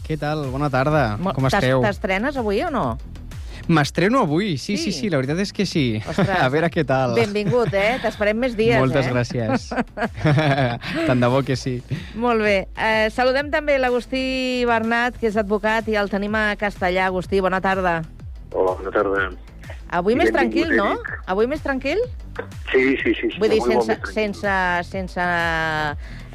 [0.07, 0.47] Què tal?
[0.49, 1.03] Bona tarda.
[1.37, 1.85] Com esteu?
[1.85, 2.87] T'estrenes avui o no?
[3.67, 4.91] M'estreno avui, sí, Sí?
[4.91, 6.01] sí, sí, la veritat és que sí.
[6.07, 6.29] Ostres.
[6.45, 7.15] A veure què tal.
[7.17, 7.97] Benvingut, eh?
[8.01, 9.11] T'esperem més dies, Moltes eh?
[9.11, 9.67] gràcies.
[11.07, 11.77] Tant de bo que sí.
[12.15, 12.57] Molt bé.
[12.77, 17.07] Eh, saludem també l'Agustí Bernat, que és advocat, i el tenim a Castellà.
[17.11, 18.01] Agustí, bona tarda.
[18.53, 19.27] Hola, bona tarda.
[19.89, 20.97] Avui I més tranquil, no?
[21.31, 22.01] Avui més tranquil?
[22.69, 23.29] Sí, sí, sí.
[23.31, 24.55] sí Vull dir, sense, sense,
[24.89, 25.27] sense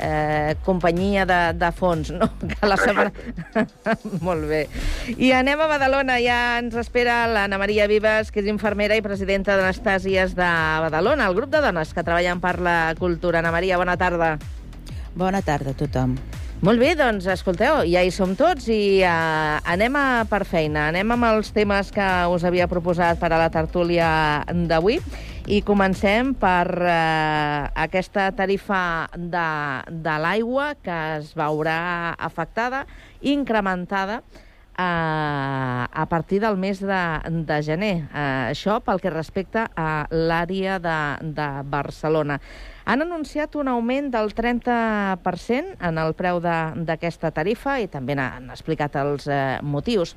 [0.02, 2.30] eh, companyia de, de fons, no?
[2.54, 3.12] Que la setmana...
[4.26, 4.62] Molt bé.
[5.14, 6.16] I anem a Badalona.
[6.24, 10.52] Ja ens espera l'Anna Maria Vives, que és infermera i presidenta d'Anastàsies de
[10.86, 13.44] Badalona, el grup de dones que treballen per la cultura.
[13.44, 14.38] Anna Maria, bona tarda.
[15.14, 16.16] Bona tarda a tothom.
[16.62, 20.84] Molt bé, doncs, escolteu, ja hi som tots i uh, anem a per feina.
[20.92, 24.10] Anem amb els temes que us havia proposat per a la tertúlia
[24.70, 25.00] d'avui
[25.50, 28.78] i comencem per uh, aquesta tarifa
[29.16, 29.48] de,
[30.06, 32.84] de l'aigua que es veurà afectada,
[33.34, 34.20] incrementada,
[34.78, 37.02] uh, a partir del mes de,
[37.42, 37.94] de gener.
[38.12, 40.98] Uh, això pel que respecta a l'àrea de,
[41.34, 42.38] de Barcelona.
[42.84, 48.96] Han anunciat un augment del 30% en el preu d'aquesta tarifa i també han explicat
[49.02, 50.16] els eh, motius.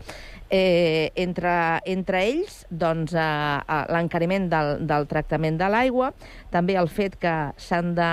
[0.49, 6.12] Eh, entre, entre ells, doncs, eh, eh, l'encariment del, del tractament de l'aigua,
[6.54, 8.10] també el fet que s'han de,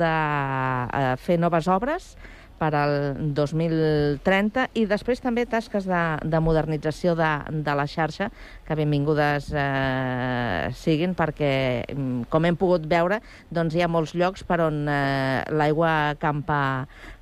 [0.00, 2.14] de eh, fer noves obres
[2.60, 2.94] per al
[3.36, 7.30] 2030 i després també tasques de, de modernització de,
[7.64, 8.28] de la xarxa
[8.66, 11.52] que benvingudes eh, siguin perquè,
[11.94, 13.20] mm, com hem pogut veure,
[13.50, 16.60] doncs hi ha molts llocs per on eh, l'aigua campa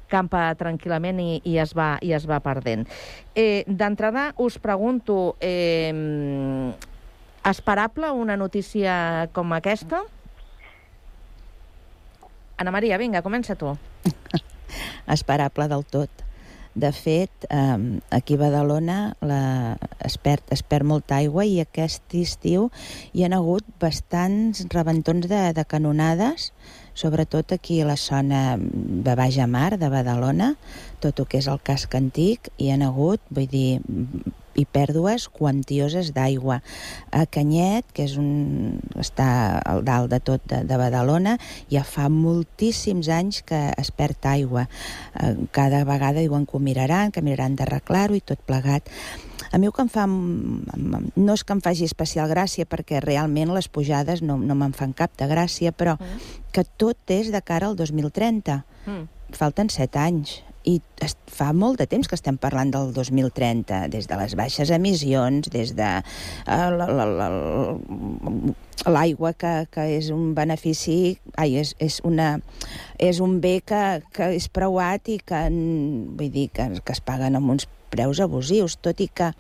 [0.09, 2.87] campa tranquil·lament i, i, es va, i es va perdent.
[3.37, 5.93] Eh, D'entrada us pregunto, eh,
[7.45, 10.01] esperable una notícia com aquesta?
[12.59, 13.77] Ana Maria, vinga, comença tu.
[15.19, 16.28] Esperable del tot.
[16.75, 22.15] De fet, eh, aquí a Badalona la, es, perd, es perd molta aigua i aquest
[22.19, 22.69] estiu
[23.13, 26.53] hi ha hagut bastants rebentons de, de canonades,
[26.95, 30.55] sobretot aquí a la zona de Baix a Mar, de Badalona,
[31.01, 33.81] tot el que és el casc antic, hi ha hagut, vull dir,
[34.59, 36.61] i pèrdues quantioses d'aigua.
[37.15, 39.29] A Canyet, que és un, està
[39.63, 41.37] al dalt de tot de, de Badalona,
[41.73, 44.67] ja fa moltíssims anys que es perd aigua.
[45.15, 48.89] Eh, Cada vegada diuen que ho miraran, que miraran d'arreglar-ho i tot plegat.
[49.51, 50.05] A mi el que em fa...
[50.09, 54.93] No és que em faci especial gràcia, perquè realment les pujades no, no me'n fan
[54.97, 55.97] cap de gràcia, però
[56.53, 58.61] que tot és de cara al 2030.
[58.85, 59.09] Mm.
[59.39, 64.09] Falten set anys i es, fa molt de temps que estem parlant del 2030, des
[64.11, 66.03] de les baixes emissions, des de eh,
[66.77, 72.29] la- la- la- l'aigua que, que és un benefici, ai, és, és, una,
[72.99, 73.83] és un bé que,
[74.15, 78.77] que és preuat i que, vull dir, que, que es paguen amb uns preus abusius,
[78.85, 79.33] tot i que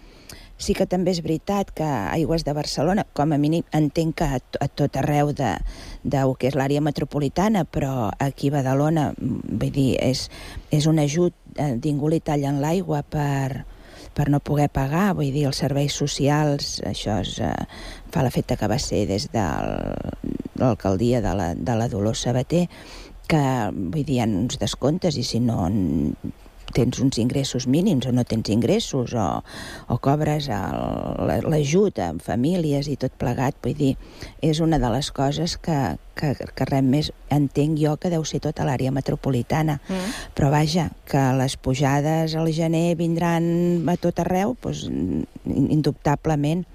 [0.58, 4.40] sí que també és veritat que Aigües de Barcelona, com a mínim, entenc que a,
[4.60, 5.54] a tot arreu de,
[6.02, 10.26] de que és l'àrea metropolitana, però aquí a Badalona, mm, vull dir, és,
[10.74, 13.64] és un ajut eh, d'ingol i tall en l'aigua per,
[14.18, 17.54] per no poder pagar, vull dir, els serveis socials, això és, eh,
[18.10, 19.46] fa l'efecte que va ser des de
[20.58, 22.66] l'alcaldia de la, de la Dolors Sabater,
[23.28, 25.68] que vull dir, hi ha uns descomptes i si no
[26.74, 29.26] tens uns ingressos mínims o no tens ingressos o,
[29.88, 33.94] o cobres l'ajut en famílies i tot plegat, vull dir,
[34.44, 35.78] és una de les coses que,
[36.18, 39.78] que, que res més entenc jo que deu ser tota l'àrea metropolitana.
[39.88, 40.16] Mm.
[40.36, 44.88] Però vaja, que les pujades al gener vindran a tot arreu, doncs,
[45.46, 46.66] indubtablement.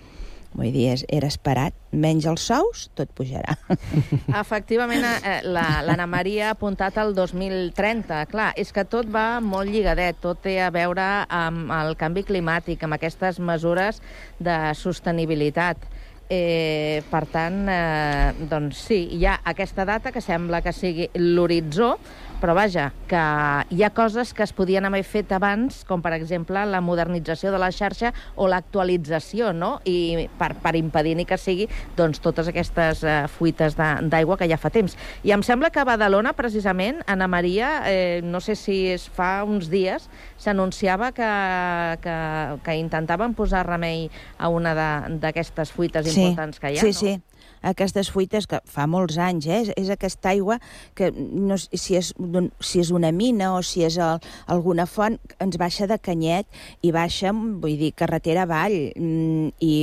[0.54, 1.74] Vull dir, era esperat.
[1.94, 3.56] Menys els sous, tot pujarà.
[4.44, 8.22] Efectivament, eh, l'Anna Maria ha apuntat al 2030.
[8.30, 12.86] Clar, és que tot va molt lligadet, tot té a veure amb el canvi climàtic,
[12.86, 14.02] amb aquestes mesures
[14.40, 15.90] de sostenibilitat.
[16.34, 21.98] Eh, per tant, eh, doncs sí, hi ha aquesta data que sembla que sigui l'horitzó,
[22.44, 23.20] però vaja, que
[23.72, 27.62] hi ha coses que es podien haver fet abans, com per exemple la modernització de
[27.62, 29.78] la xarxa o l'actualització, no?
[29.88, 34.60] I per, per impedir ni que sigui doncs, totes aquestes uh, fuites d'aigua que ja
[34.60, 34.98] fa temps.
[35.24, 39.46] I em sembla que a Badalona, precisament, Anna Maria, eh, no sé si es fa
[39.48, 41.34] uns dies, s'anunciava que,
[42.04, 42.18] que,
[42.66, 47.00] que intentaven posar remei a una d'aquestes fuites sí, importants que hi ha, sí, no?
[47.00, 47.33] Sí, sí
[47.64, 49.62] aquestes fuites que fa molts anys, eh?
[49.64, 50.60] és, és aquesta aigua
[50.98, 52.14] que no, si, és,
[52.64, 56.48] si és una mina o si és el, alguna font, ens baixa de canyet
[56.84, 59.76] i baixa, vull dir, carretera avall mm, i,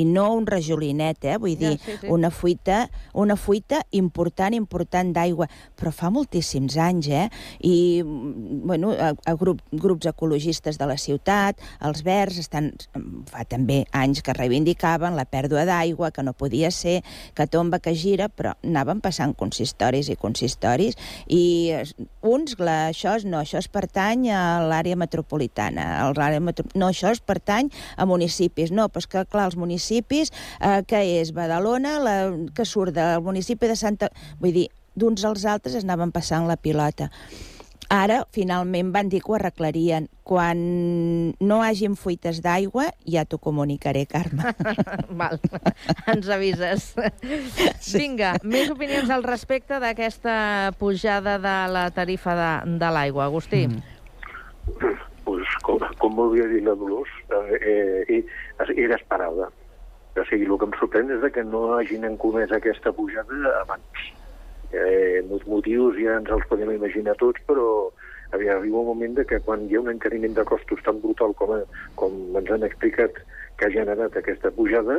[0.00, 1.38] i no un rajolinet, eh?
[1.42, 2.12] vull dir, ja, sí, sí.
[2.14, 7.26] una fuita una fuita important, important d'aigua, però fa moltíssims anys, eh?
[7.64, 12.72] I, bueno, a, a grup, grups ecologistes de la ciutat, els verds, estan,
[13.30, 17.00] fa també anys que reivindicaven la pèrdua d'aigua, que no podia ser,
[17.36, 20.98] que tomba, que gira, però anaven passant consistoris i consistoris,
[21.28, 21.72] i
[22.22, 26.68] uns, la, això, no, això es pertany a l'àrea metropolitana, l'àrea metro...
[26.74, 31.34] no, això es pertany a municipis, no, però que, clar, els municipis, eh, que és
[31.36, 32.16] Badalona, la,
[32.54, 34.10] que surt del municipi de Santa...
[34.40, 37.10] Vull dir, d'uns als altres es anaven passant la pilota.
[37.94, 40.08] Ara, finalment, van dir que ho arreglarien.
[40.26, 40.58] Quan
[41.38, 44.50] no hagin fuites d'aigua, ja t'ho comunicaré, Carme.
[45.20, 45.38] Val,
[46.10, 46.88] ens avises.
[47.78, 48.00] Sí.
[48.00, 52.50] Vinga, més opinions al respecte d'aquesta pujada de la tarifa de,
[52.82, 53.28] de l'aigua.
[53.28, 53.66] Agustí.
[53.68, 54.96] Mm.
[55.28, 57.14] Pues, com, com havia dit la Dolors,
[57.60, 58.24] eh, eh,
[58.74, 59.52] era esperada.
[60.18, 64.13] O sigui, el que em sorprèn és que no hagin encomès aquesta pujada abans
[64.74, 67.66] Eh, els motius ja ens els podem imaginar tots, però
[68.34, 71.34] havia arriba un moment de que quan hi ha un encariment de costos tan brutal
[71.38, 71.60] com, a,
[72.00, 73.20] com ens han explicat
[73.56, 74.96] que ha generat aquesta pujada,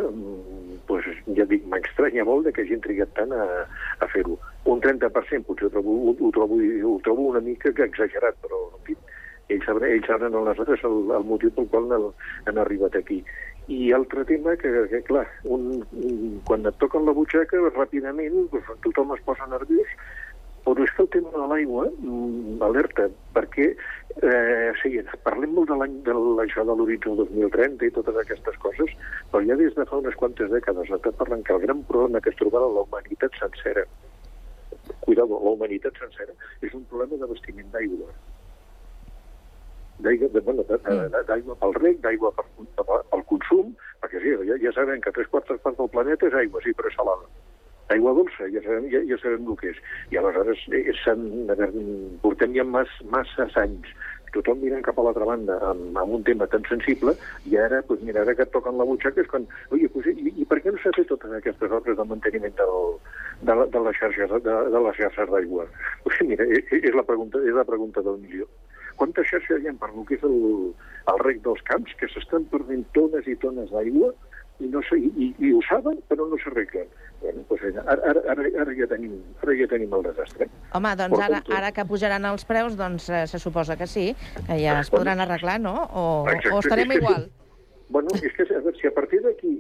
[0.87, 3.47] pues, ja dic, m'estranya molt de que hagin trigat tant a,
[3.99, 4.37] a fer-ho.
[4.71, 8.85] Un 30% potser ho trobo, ho, trobo, ho trobo una mica que exagerat, però en
[8.87, 8.95] fi,
[9.51, 12.07] ells sabran, ells sabran el, el motiu pel qual han,
[12.47, 13.19] han arribat aquí.
[13.67, 18.67] I altre tema que, que clar, un, un, quan et toquen la butxaca, ràpidament pues,
[18.85, 19.89] tothom es posa nerviós,
[20.65, 25.69] però és que el tema de l'aigua, mm, alerta, perquè eh, o sigui, parlem molt
[25.69, 28.93] de l'any de l'això de l'horitzó 2030 i totes aquestes coses,
[29.31, 32.33] però ja des de fa unes quantes dècades estat parlant que el gran problema que
[32.33, 33.85] es trobava la humanitat sencera,
[35.05, 38.09] cuidado, la humanitat sencera, és un problema d'abastiment d'aigua
[40.03, 40.63] d'aigua bueno,
[41.61, 42.45] pel rec, d'aigua per,
[43.11, 43.73] pel consum,
[44.03, 46.91] perquè sí, ja, ja sabem que tres quartes parts del planeta és aigua, sí, però
[46.91, 47.29] és salada.
[47.93, 49.79] Aigua dolça, ja sabem, ja, ja sabem el que és.
[50.11, 51.69] I aleshores eh,
[52.23, 53.93] portem ja mas, massa anys
[54.35, 57.15] tothom mirant cap a l'altra banda amb, amb un tema tan sensible
[57.51, 60.33] i ara, pues mira, ara que et toquen la butxaca és quan, oi, pues, i,
[60.43, 62.79] i per què no s'ha fet totes aquestes obres de manteniment del,
[63.47, 65.67] de, la, de les xarxes de, de les xarxes d'aigua?
[66.03, 68.49] Pues mira, és, és, la pregunta, és la pregunta del milió
[68.99, 70.37] quanta xarxa hi ha per el que és el,
[71.11, 74.13] el rec dels camps, que s'estan perdent tones i tones d'aigua
[74.63, 76.87] i, no sé, i, i ho saben, però no s'arreglen.
[77.21, 80.47] Bueno, doncs ara, ara, ara, ara, ja tenim, ara ja tenim el desastre.
[80.77, 84.11] Home, doncs ara, ara que pujaran els preus, doncs eh, se suposa que sí,
[84.45, 85.75] que ja es podran arreglar, no?
[85.91, 87.27] O, o estarem igual.
[87.89, 89.51] Bueno, és que a veure, si a partir d'aquí...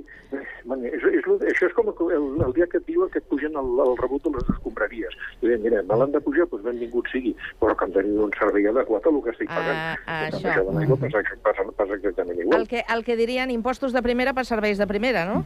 [0.65, 3.53] Bueno, és, és, això és com el, el dia que et diuen que et pugen
[3.59, 5.13] el, el rebut de les escombraries.
[5.41, 8.33] I diuen, mira, me l'han de pujar, doncs benvingut sigui, però que em donin un
[8.39, 9.77] servei adequat a el que estic pagant.
[9.77, 10.41] Uh, uh, això.
[10.49, 12.59] això de l'aigua passa, passa, passa exactament igual.
[12.63, 15.45] El que, el que dirien impostos de primera per serveis de primera, no?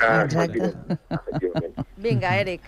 [0.00, 0.72] Ah, Exacte.
[1.10, 1.86] efectivament.
[1.96, 2.62] Vinga, Eric.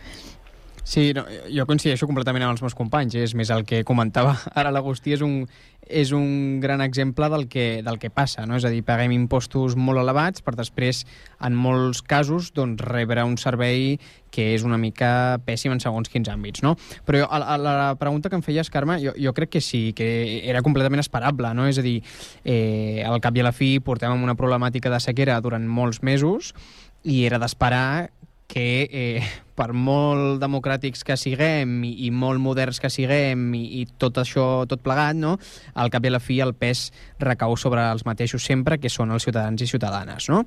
[0.84, 3.14] Sí, no, jo coincideixo completament amb els meus companys.
[3.14, 5.44] És més, el que comentava ara l'Agustí és un,
[5.86, 8.44] és un gran exemple del que, del que passa.
[8.46, 8.56] No?
[8.58, 11.04] És a dir, paguem impostos molt elevats per després,
[11.42, 14.00] en molts casos, doncs, rebre un servei
[14.32, 16.64] que és una mica pèssim en segons quins àmbits.
[16.66, 16.74] No?
[17.06, 20.42] Però a, a la pregunta que em feies, Carme, jo, jo crec que sí, que
[20.42, 21.54] era completament esperable.
[21.54, 21.68] No?
[21.70, 22.00] És a dir,
[22.42, 26.56] eh, al cap i a la fi portem una problemàtica de sequera durant molts mesos
[27.02, 28.10] i era d'esperar
[28.52, 29.22] que eh,
[29.56, 34.44] per molt democràtics que siguem i, i molt moderns que siguem i, i tot això,
[34.68, 35.38] tot plegat, no?
[35.72, 36.90] al cap i a la fi el pes
[37.22, 40.28] recau sobre els mateixos sempre, que són els ciutadans i ciutadanes.
[40.28, 40.42] No?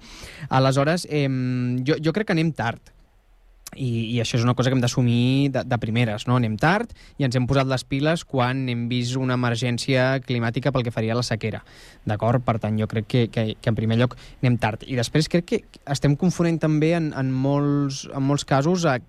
[0.53, 1.25] Aleshores, eh,
[1.87, 2.94] jo, jo crec que anem tard
[3.73, 6.37] i, i això és una cosa que hem d'assumir de, de primeres, no?
[6.39, 10.85] Anem tard i ens hem posat les piles quan hem vist una emergència climàtica pel
[10.85, 11.63] que faria la sequera,
[12.07, 12.45] d'acord?
[12.45, 14.85] Per tant, jo crec que, que, que en primer lloc anem tard.
[14.87, 15.61] I després crec que
[15.91, 18.99] estem confonent també en, en, molts, en molts casos a,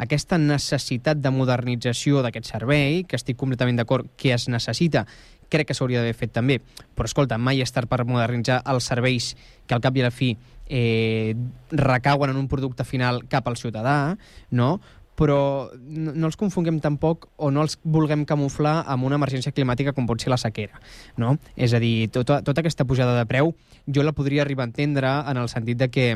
[0.00, 5.04] aquesta necessitat de modernització d'aquest servei, que estic completament d'acord que es necessita,
[5.50, 6.60] crec que s'hauria d'haver fet també,
[6.96, 9.34] però escolta, mai és tard per modernitzar els serveis
[9.66, 10.32] que al cap i a la fi
[10.70, 11.34] eh,
[11.70, 14.16] recauen en un producte final cap al ciutadà,
[14.50, 14.78] no?
[15.20, 19.92] però no, no els confonguem tampoc o no els vulguem camuflar amb una emergència climàtica
[19.92, 20.80] com pot ser la sequera.
[21.20, 21.34] No?
[21.60, 23.52] És a dir, tota, tota aquesta pujada de preu
[23.84, 26.06] jo la podria arribar a entendre en el sentit de que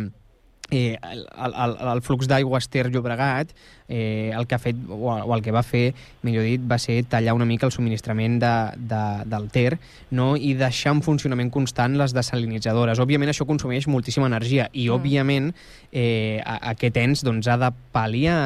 [0.70, 3.52] eh, el, el, el flux d'aigua Ter Llobregat
[3.88, 5.92] eh, el que ha fet, o, o el que va fer,
[6.22, 9.78] millor dit, va ser tallar una mica el subministrament de, de, del Ter
[10.10, 10.34] no?
[10.36, 13.00] i deixar en funcionament constant les desalinitzadores.
[13.02, 14.96] Òbviament això consumeix moltíssima energia i, mm.
[14.96, 15.52] òbviament,
[15.92, 18.38] eh, aquest ens doncs, ha de pal·liar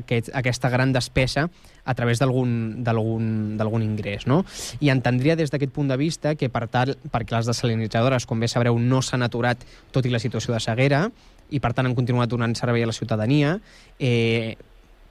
[0.00, 1.48] aquest, aquesta gran despesa
[1.84, 4.28] a través d'algun ingrés.
[4.30, 4.44] No?
[4.78, 8.46] I entendria des d'aquest punt de vista que, per tal, perquè les desalinitzadores, com bé
[8.46, 11.08] sabreu, no s'han aturat tot i la situació de ceguera,
[11.52, 13.58] i per tant han continuat donant servei a la ciutadania,
[14.00, 14.56] eh,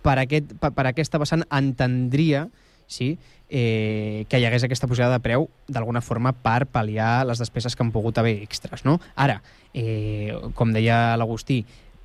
[0.02, 2.48] per, aquest, per, per aquesta vessant entendria
[2.92, 3.14] sí,
[3.50, 7.86] eh, que hi hagués aquesta pujada de preu d'alguna forma per pal·liar les despeses que
[7.86, 8.86] han pogut haver extras.
[8.88, 8.98] No?
[9.16, 9.40] Ara,
[9.74, 11.62] eh, com deia l'Agustí,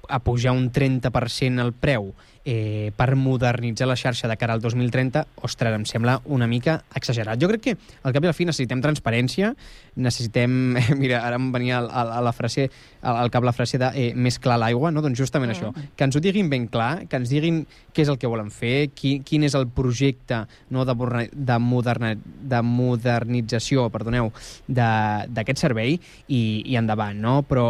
[0.09, 2.13] a pujar un 30% el preu
[2.47, 7.41] eh, per modernitzar la xarxa de cara al 2030, ostres, em sembla una mica exagerat.
[7.43, 7.75] Jo crec que
[8.07, 9.51] al cap i al fi necessitem transparència,
[9.99, 10.79] necessitem...
[11.03, 12.69] Mira, ara em venia a, a la frase,
[13.03, 15.03] al cap la frase de eh, més clar l'aigua, no?
[15.03, 15.59] Doncs justament mm.
[15.59, 18.55] això, que ens ho diguin ben clar, que ens diguin què és el que volen
[18.55, 20.95] fer, qui, quin és el projecte no, de,
[21.35, 24.31] de, moderna, de modernització perdoneu,
[24.71, 27.41] d'aquest servei i, i endavant, no?
[27.51, 27.67] Però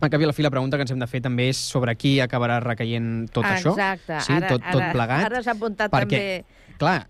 [0.00, 1.58] al cap i a la fi la pregunta que ens hem de fer també és
[1.58, 3.58] sobre qui acabarà recaient tot Exacte.
[3.58, 3.74] això.
[3.74, 4.20] Exacte.
[4.26, 5.26] Sí, ara, tot, tot ara, plegat.
[5.30, 6.78] Ara s'ha apuntat perquè, també...
[6.78, 7.00] Clar,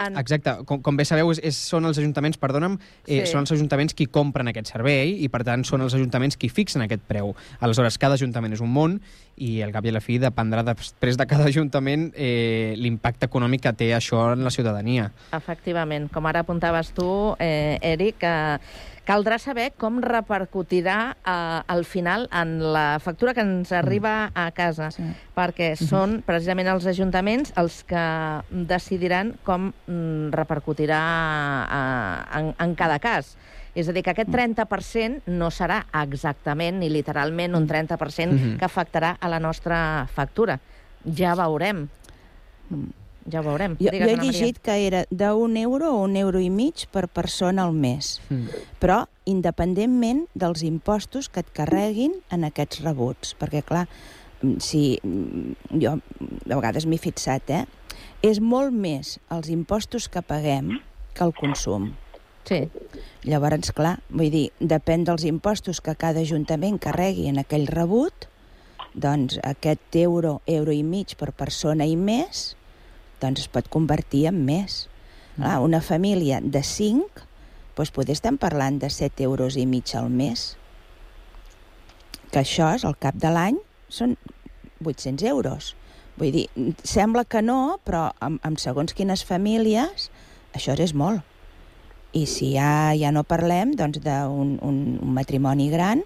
[0.00, 0.16] en...
[0.16, 3.32] Exacte, com, com bé sabeu, és, és, són els ajuntaments, perdona'm, eh, sí.
[3.32, 6.84] són els ajuntaments qui compren aquest servei i, per tant, són els ajuntaments qui fixen
[6.86, 7.34] aquest preu.
[7.60, 8.96] Aleshores, cada ajuntament és un món
[9.36, 13.66] i, al cap i a la fi, dependrà després de cada ajuntament eh, l'impacte econòmic
[13.66, 15.10] que té això en la ciutadania.
[15.36, 16.08] Efectivament.
[16.14, 18.56] Com ara apuntaves tu, eh, Eric, eh,
[19.10, 21.32] caldrà saber com repercutirà eh,
[21.66, 24.38] al final en la factura que ens arriba mm.
[24.38, 25.02] a casa, sí.
[25.34, 25.88] perquè mm -hmm.
[25.88, 28.04] són precisament els ajuntaments els que
[28.50, 31.00] decidiran com mm, repercutirà
[31.66, 33.36] eh, en, en cada cas.
[33.74, 38.58] És a dir, que aquest 30% no serà exactament ni literalment un 30% mm -hmm.
[38.58, 40.58] que afectarà a la nostra factura.
[41.04, 41.88] Ja veurem.
[43.30, 43.76] Ja ho veurem.
[43.80, 47.64] Jo, jo he llegit que era d'un euro o un euro i mig per persona
[47.64, 48.62] al mes, mm.
[48.82, 53.34] però independentment dels impostos que et carreguin en aquests rebuts.
[53.38, 53.86] Perquè, clar,
[54.42, 57.64] mm, si mm, jo de vegades m'he fixat, eh?
[58.22, 60.78] és molt més els impostos que paguem
[61.14, 61.90] que el consum.
[62.48, 62.64] Sí.
[63.28, 68.26] Llavors, clar, vull dir, depèn dels impostos que cada ajuntament carregui en aquell rebut,
[68.94, 72.54] doncs aquest euro, euro i mig per persona i més,
[73.22, 74.86] doncs es pot convertir en més.
[75.36, 75.42] Mm.
[75.42, 77.26] Clar, una família de 5,
[77.76, 80.54] doncs poder estar parlant de 7 euros i mig al mes.
[82.30, 83.58] Que això, és al cap de l'any,
[83.88, 84.16] són
[84.84, 85.74] 800 euros.
[86.20, 86.46] Vull dir,
[86.84, 90.10] sembla que no, però amb, amb segons quines famílies
[90.56, 91.24] això és molt.
[92.12, 96.02] I si ja, ja no parlem doncs, d'un un, un matrimoni gran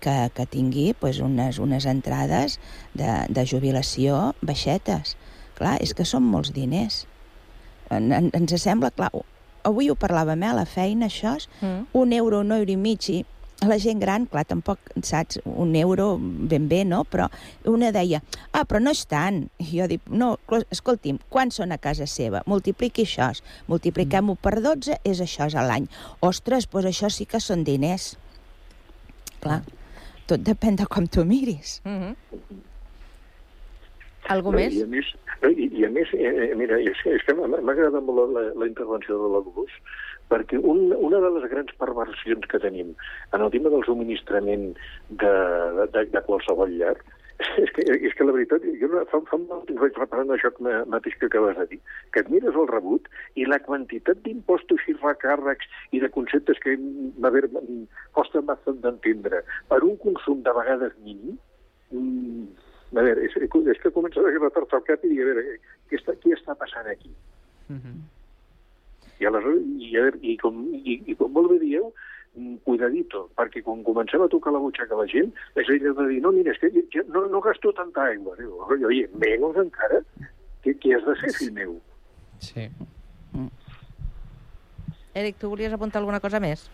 [0.00, 2.58] que, que tingui pues, unes, unes entrades
[2.94, 5.16] de, de jubilació baixetes.
[5.58, 7.02] Clar, és que són molts diners.
[7.90, 9.10] En, en, ens sembla, clar,
[9.66, 11.90] avui ho parlàvem eh, a la feina, això, mm.
[11.98, 13.24] un euro, un euro i mig, i
[13.66, 17.02] la gent gran, clar, tampoc, saps, un euro ben bé, no?
[17.10, 17.26] Però
[17.66, 18.20] una deia,
[18.52, 19.40] ah, però no és tant.
[19.58, 20.36] I jo dic, no,
[20.70, 22.44] escolti'm, quants són a casa seva?
[22.46, 23.32] Multipliqui això,
[23.66, 25.88] multipliquem-ho per 12, és això a l'any.
[26.22, 28.12] Ostres, doncs això sí que són diners.
[29.42, 29.64] Clar,
[30.30, 31.80] tot depèn de com tu miris.
[31.84, 32.67] Mm -hmm.
[34.34, 34.74] Algú més?
[34.76, 35.10] I a més,
[35.48, 38.68] i, i a més eh, eh mira, és, és que m'ha agradat molt la, la
[38.68, 39.76] intervenció de la Dolors,
[40.28, 42.92] perquè un, una de les grans perversions que tenim
[43.32, 44.74] en el tema del subministrament
[45.08, 45.32] de,
[45.94, 46.96] de, de qualsevol llar
[47.62, 50.50] és que, és que la veritat, jo fa, fa molt temps vaig reparant això
[50.90, 51.78] mateix que acabes de dir,
[52.12, 53.06] que et mires el rebut
[53.38, 56.74] i la quantitat d'impostos i recàrrecs i de conceptes que
[57.22, 57.46] va haver,
[58.18, 61.38] costa massa d'entendre per un consum de vegades mínim,
[61.94, 62.48] mmm,
[62.94, 65.58] A veure, és, és que comença a retard al cap i dir, a veure,
[65.90, 67.10] què està, què està passant aquí?
[67.68, 67.98] Mm -hmm.
[69.20, 71.92] I, aleshores, i, a veure, i, com, i, i com molt bé dieu,
[72.36, 76.08] mm, cuidadito, perquè quan comencem a tocar la butxaca a la gent, és ella de
[76.08, 78.36] dir, no, mira, és que jo no, no gasto tanta aigua.
[78.36, 80.00] Diu, oi, menys encara,
[80.62, 81.80] què, què has de fer, fill meu?
[82.38, 82.70] Sí.
[85.14, 86.70] Eric, tu volies apuntar alguna cosa més?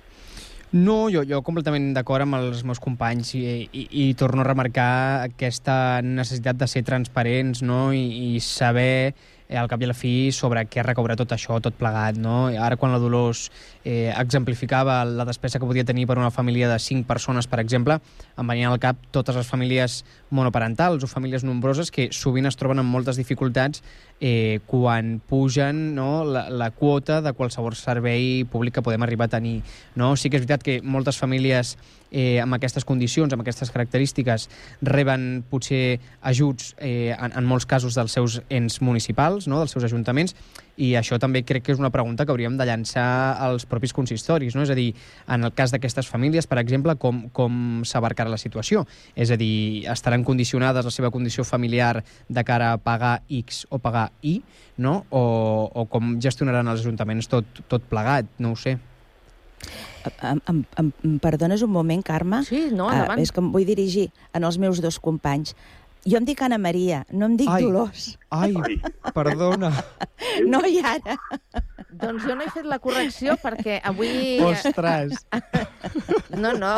[0.73, 4.89] No, jo, jo completament d'acord amb els meus companys i, i, i torno a remarcar
[5.29, 7.93] aquesta necessitat de ser transparents no?
[7.95, 9.15] I, i saber
[9.49, 12.19] eh, al cap i a la fi sobre què recaurà tot això, tot plegat.
[12.21, 12.49] No?
[12.51, 13.49] I ara quan la Dolors
[13.85, 18.01] eh, exemplificava la despesa que podia tenir per una família de 5 persones, per exemple,
[18.37, 22.81] em venien al cap totes les famílies monoparentals o famílies nombroses que sovint es troben
[22.81, 23.85] amb moltes dificultats
[24.21, 29.37] eh, quan pugen no, la, la quota de qualsevol servei públic que podem arribar a
[29.37, 29.61] tenir.
[29.95, 30.15] No?
[30.17, 31.77] Sí que és veritat que moltes famílies
[32.11, 34.49] eh, amb aquestes condicions, amb aquestes característiques,
[34.83, 39.61] reben potser ajuts eh, en, en molts casos dels seus ens municipals, no?
[39.61, 40.37] dels seus ajuntaments,
[40.77, 44.57] i això també crec que és una pregunta que hauríem de llançar als propis consistoris,
[44.57, 44.65] no?
[44.65, 44.91] és a dir,
[45.29, 48.85] en el cas d'aquestes famílies, per exemple, com, com s'abarcarà la situació?
[49.15, 53.79] És a dir, estaran condicionades la seva condició familiar de cara a pagar X o
[53.79, 54.41] pagar Y,
[54.77, 55.05] no?
[55.11, 58.79] o, o com gestionaran els ajuntaments tot, tot plegat, no ho sé.
[60.05, 62.43] Em, em, em, perdones un moment, Carme?
[62.45, 63.23] Sí, no, endavant.
[63.23, 65.55] és que em vull dirigir en els meus dos companys.
[66.05, 67.63] Jo em dic Anna Maria, no em dic Ai.
[67.65, 68.09] Dolors.
[68.31, 68.55] Ai,
[69.17, 69.73] perdona.
[70.51, 71.15] No i ara.
[72.01, 74.41] Doncs jo no he fet la correcció perquè avui...
[74.43, 75.21] Ostres.
[76.35, 76.73] No, no.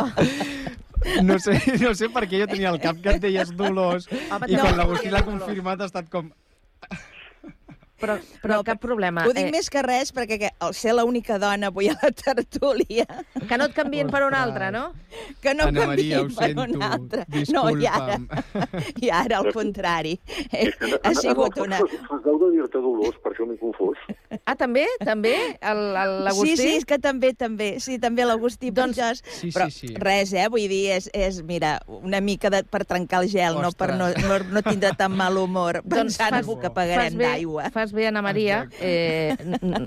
[1.25, 4.49] No sé, no sé per què jo tenia al cap que et deies Dolors Home,
[4.49, 6.29] i no, quan l'Agustí l'ha confirmat ha estat com...
[8.01, 9.25] Però, però no, cap problema.
[9.27, 9.53] Ho dic eh...
[9.53, 13.07] més que res perquè que, al ser l'única dona avui a la tertúlia...
[13.47, 14.91] Que no et canvien per una altra, no?
[15.41, 17.25] Que no Anna Maria, per sento, una altra.
[17.53, 19.01] No, i ara, disculpa'm.
[19.05, 20.17] i ara al contrari.
[20.51, 20.69] Eh,
[21.03, 21.79] Ha sigut una...
[21.79, 24.03] Fas de dir-te Dolors, per això m'he confós.
[24.43, 24.85] Ah, també?
[25.01, 25.33] També?
[25.63, 26.55] L'Agustí?
[26.55, 27.69] Sí, sí, és que també, també.
[27.83, 29.21] Sí, també l'Agustí doncs, Pujós.
[29.39, 29.95] Sí, Però sí, sí.
[30.01, 30.47] res, eh?
[30.51, 34.09] Vull dir, és, és mira, una mica de, per trencar el gel, no per no,
[34.25, 37.69] no, no tindre tan mal humor, pensant en el que fas pagarem bé, d'aigua.
[37.75, 38.67] Fas bé, Anna Maria.
[38.79, 39.35] Eh,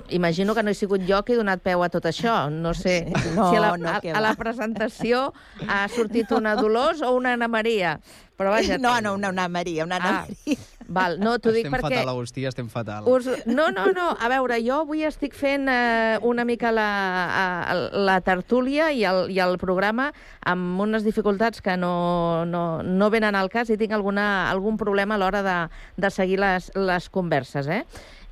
[0.09, 2.49] imagino que no he sigut jo que he donat peu a tot això.
[2.51, 5.33] No sé No, si a la, no, a, a la presentació
[5.67, 7.99] ha sortit una Dolors o una Anna Maria.
[8.41, 8.77] Però vaja...
[8.81, 10.57] No, no, una Anna Maria, una Anna Ah, Maria.
[10.91, 11.93] Val, no, t'ho dic Estem perquè...
[12.01, 13.05] fatal, Agustí, estem fatal.
[13.07, 13.29] Us...
[13.47, 14.09] No, no, no.
[14.19, 16.87] A veure, jo avui estic fent eh, una mica la,
[17.31, 20.09] a, la tertúlia i el, i el programa
[20.51, 25.15] amb unes dificultats que no, no, no venen al cas i tinc alguna, algun problema
[25.15, 25.55] a l'hora de,
[25.95, 27.85] de seguir les, les converses, eh?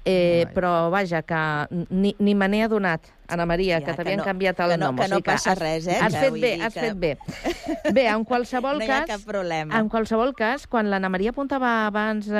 [0.04, 1.40] Eh, però vaja, que
[1.92, 4.78] ni, ni me n'he adonat, Anna Maria, Ja, que que t'havien no- canviat el que
[4.78, 4.96] no- nom.
[4.98, 7.18] que o no passa has, res, eh, Has que fet bé, has que- fet bé.
[7.94, 9.10] Bé, en qualsevol No hi ha cas...
[9.16, 9.80] cap problema.
[9.80, 12.34] En qualsevol cas, quan l'Anna Maria apuntava abans eh,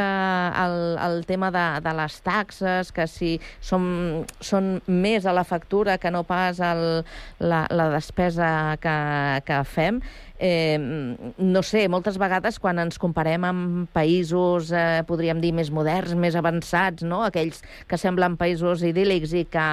[0.66, 5.98] el, el tema de, de les taxes, que si són, són més a la factura
[5.98, 7.04] que no pas el,
[7.40, 8.98] la, la despesa que,
[9.46, 10.02] que fem,
[10.40, 10.78] eh,
[11.38, 16.36] no sé, moltes vegades quan ens comparem amb països, eh, podríem dir, més moderns, més
[16.40, 17.24] avançats, no?
[17.28, 19.68] aquells que semblen països idíl·lics i que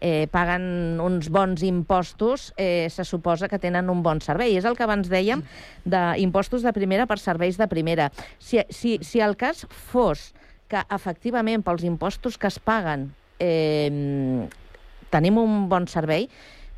[0.00, 4.56] eh, paguen uns bons impostos, eh, se suposa que tenen un bon servei.
[4.56, 5.44] És el que abans dèiem
[5.84, 8.10] d'impostos de primera per serveis de primera.
[8.38, 10.32] Si, si, si el cas fos
[10.68, 14.48] que efectivament pels impostos que es paguen eh,
[15.10, 16.28] tenim un bon servei,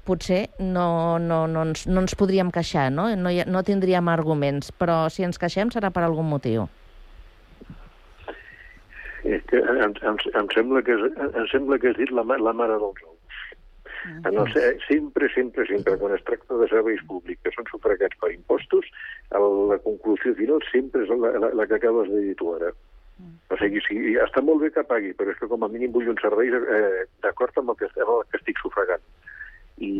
[0.08, 3.08] potser no, no, no, ens, no ens podríem queixar, no?
[3.16, 6.68] No, ha, no tindríem arguments, però si ens queixem serà per algun motiu.
[9.28, 13.07] És em, em, em, sembla que em sembla que has dit la, la mare dels.
[14.06, 18.16] En el, se- sempre, sempre, sempre, quan es tracta de serveis públics que són sufragats
[18.20, 18.86] per impostos,
[19.34, 22.70] el, la conclusió final sempre és la, la, la que acabes de dir tu ara.
[23.50, 26.06] O sigui, sí, està molt bé que pagui, però és que com a mínim vull
[26.12, 29.02] uns serveis eh, d'acord amb, el que, amb el que estic sufragant.
[29.78, 29.90] I,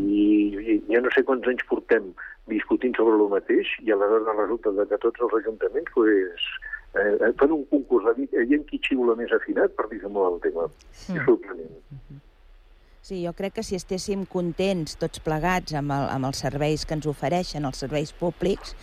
[0.58, 2.12] i ja no sé quants anys portem
[2.50, 6.46] discutint sobre el mateix i aleshores resulta que tots els ajuntaments pues,
[6.98, 10.40] eh, fan un concurs de dir eh, qui xiula més afinat per dir molt el
[10.48, 10.66] tema.
[10.70, 11.18] Mm.
[11.18, 12.24] És sorprenent.
[13.08, 16.92] Sí, jo crec que si estéssim contents tots plegats amb, el, amb els serveis que
[16.92, 18.74] ens ofereixen, els serveis públics,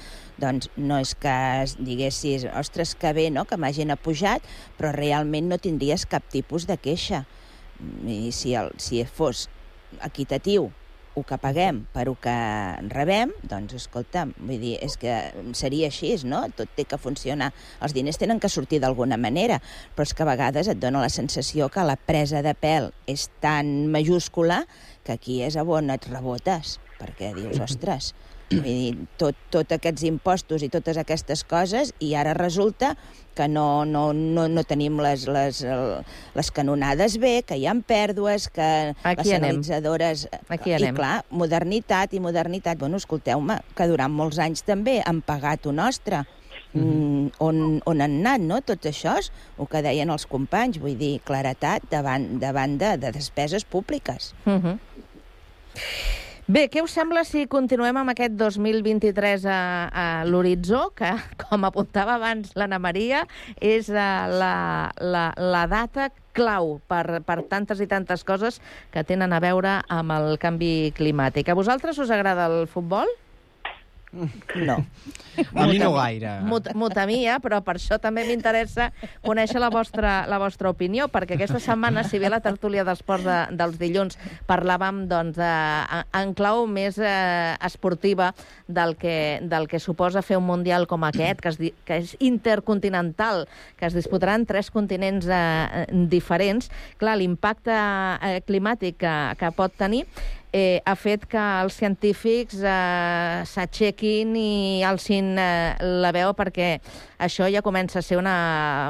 [0.42, 4.42] doncs no és que es diguessis, ostres, que bé, no?, que m'hagin apujat,
[4.80, 7.22] però realment no tindries cap tipus de queixa.
[8.02, 9.46] I si, el, si fos
[10.10, 10.72] equitatiu
[11.16, 12.36] el que paguem per el que
[12.92, 15.16] rebem, doncs, escolta, vull dir, és que
[15.58, 16.44] seria així, no?
[16.58, 17.52] Tot té que funcionar.
[17.86, 19.62] Els diners tenen que sortir d'alguna manera,
[19.96, 23.30] però és que a vegades et dona la sensació que la presa de pèl és
[23.44, 24.64] tan majúscula
[25.06, 28.14] que aquí és a on et rebotes, perquè dius, ostres,
[28.52, 32.94] Vull dir, tot, tot aquests impostos i totes aquestes coses, i ara resulta
[33.36, 35.64] que no, no, no, no tenim les, les,
[36.36, 38.70] les canonades bé, que hi ha pèrdues, que
[39.04, 39.50] Aquí les anem.
[39.50, 40.28] analitzadores...
[40.48, 40.96] Aquí I anem.
[40.96, 42.80] clar, modernitat i modernitat.
[42.80, 46.24] Bueno, escolteu-me, que durant molts anys també han pagat un nostre.
[46.76, 48.60] Mm, on, on han anat, no?
[48.62, 53.12] Tot això és el que deien els companys, vull dir, claretat davant, davant de, de
[53.16, 54.34] despeses públiques.
[54.46, 54.78] Uh -huh.
[56.46, 61.10] Bé, què us sembla si continuem amb aquest 2023 a, a l'horitzó, que,
[61.42, 63.24] com apuntava abans l'Anna Maria,
[63.58, 63.98] és uh,
[64.30, 64.52] la,
[65.02, 68.62] la, la data clau per, per tantes i tantes coses
[68.94, 71.50] que tenen a veure amb el canvi climàtic.
[71.50, 73.10] A vosaltres us agrada el futbol?
[74.56, 74.78] No.
[75.56, 76.38] A mi no gaire.
[76.48, 78.90] Mut, mutamia, però per això també m'interessa
[79.26, 83.36] conèixer la vostra, la vostra opinió, perquè aquesta setmana, si bé la tertúlia d'esports de,
[83.60, 84.16] dels dilluns
[84.48, 85.50] parlàvem doncs, de,
[86.16, 88.30] en clau més eh, esportiva
[88.68, 92.16] del que, del que suposa fer un Mundial com aquest, que és, di- que és
[92.24, 93.44] intercontinental,
[93.76, 99.76] que es disputarà en tres continents eh, diferents, clar, l'impacte eh, climàtic que, que pot
[99.76, 100.06] tenir
[100.56, 106.78] eh, ha fet que els científics eh, s'aixequin i alcin eh, la veu perquè
[107.20, 108.36] això ja comença a ser una,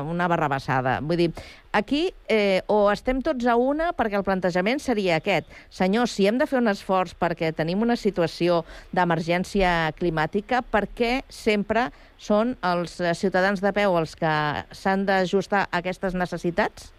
[0.06, 1.00] una barrabassada.
[1.02, 1.30] Vull dir,
[1.74, 5.50] aquí eh, o estem tots a una perquè el plantejament seria aquest.
[5.74, 8.62] Senyors, si hem de fer un esforç perquè tenim una situació
[8.94, 11.88] d'emergència climàtica, per què sempre
[12.22, 14.36] són els eh, ciutadans de peu els que
[14.70, 16.92] s'han d'ajustar a aquestes necessitats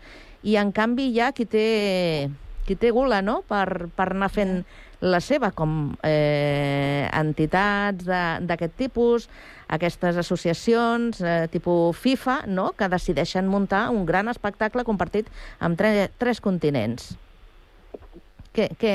[0.43, 1.69] i en canvi hi ha qui té
[2.67, 4.61] qui té gula, no?, per, per anar fent
[5.05, 9.29] la seva, com eh, entitats de- d'aquest tipus,
[9.69, 15.29] aquestes associacions eh, tipus FIFA, no?, que decideixen muntar un gran espectacle compartit
[15.61, 17.15] amb tre tres continents.
[18.57, 18.95] Què, què,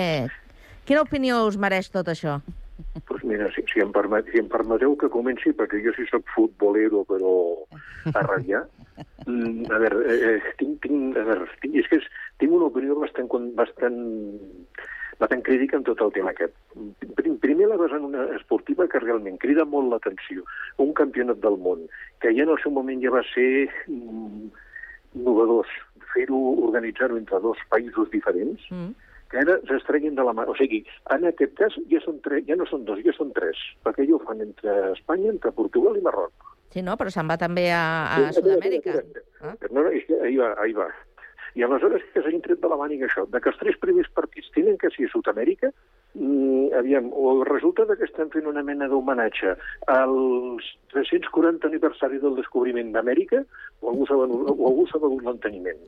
[0.90, 2.40] quina opinió us mereix tot això?
[3.06, 6.26] Pues mira, si, si, em permet, si em permeteu que comenci, perquè jo sí soc
[6.34, 7.34] futbolero, però
[8.10, 8.64] a ratllar.
[9.28, 12.08] Mm, a veure, eh, eh, tinc, tinc, a veure, tinc, és que és,
[12.42, 14.00] tinc una opinió bastant, bastant,
[15.22, 16.56] bastant crítica en tot el tema aquest.
[17.16, 20.44] Prim- Primer la vessant una esportiva que realment crida molt l'atenció.
[20.78, 21.86] Un campionat del món,
[22.22, 24.50] que ja en el seu moment ja va ser mm,
[25.16, 25.70] innovadors,
[26.14, 28.92] fer-ho, organitzar-ho entre dos països diferents, Mm.
[29.32, 30.44] que ara s'estrenyen de la mà.
[30.50, 33.56] O sigui, en aquest cas ja, són tres, ja no són dos, ja són tres,
[33.86, 36.34] perquè ja ho fan entre Espanya, entre Portugal i Marroc.
[36.72, 36.96] Sí, no?
[37.00, 39.00] Però se'n va també a, a Sud-amèrica.
[39.42, 39.56] Ah.
[39.70, 40.88] No, no, és que ahí va, ahí va.
[41.52, 44.48] I aleshores que s'hagin tret de la màniga això, de que els tres primers partits
[44.56, 45.72] tenen que ser a Sud-amèrica,
[46.16, 49.58] mm, aviam, o resulta que estan fent una mena d'homenatge
[49.92, 53.44] als 340 aniversari del descobriment d'Amèrica,
[53.82, 55.84] o algú s'ha venut, s'ha venut l'enteniment.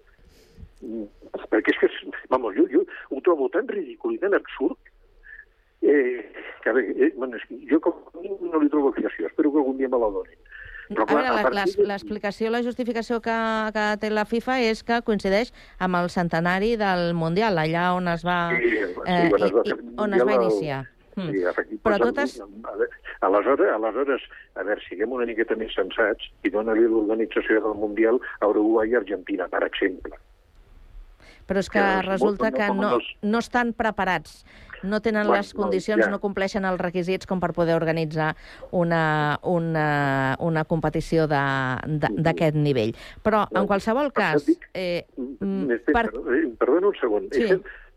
[0.83, 1.07] Mm,
[1.47, 1.89] Perquè és que,
[2.29, 4.75] vamos, jo, jo ho trobo tan ridícul i tan absurd
[5.81, 6.27] eh,
[6.61, 9.79] que veure, eh, bueno, és que jo com no li trobo explicació, espero que algun
[9.79, 10.39] dia me la donin.
[10.89, 13.35] Però, A veure, partir l'explicació, la justificació que,
[13.73, 18.25] que té la FIFA és que coincideix amb el centenari del Mundial, allà on es
[18.25, 20.81] va, Sí, sí, eh, va i- on es va iniciar.
[21.15, 21.29] Mm.
[21.29, 21.81] Sí, efectivament.
[21.83, 22.41] Però Pues, totes-
[23.21, 24.21] aleshores, aleshores,
[24.55, 28.95] a veure, siguem una miqueta més sensats i dona-li l'organització del Mundial a Uruguai i
[28.95, 30.17] Argentina, per exemple.
[31.47, 34.45] Però és que Que resulta que no, no estan preparats,
[34.83, 36.09] no tenen Bueno, les condicions, ja.
[36.11, 38.35] no compleixen els requisits com per poder organitzar
[38.71, 42.93] una, una, una competició de- de- d'aquest nivell.
[43.23, 44.45] Però, en qualsevol cas...
[44.73, 46.05] Eh, mm, Per...
[46.59, 47.29] Perdona un segon.
[47.31, 47.47] Sí.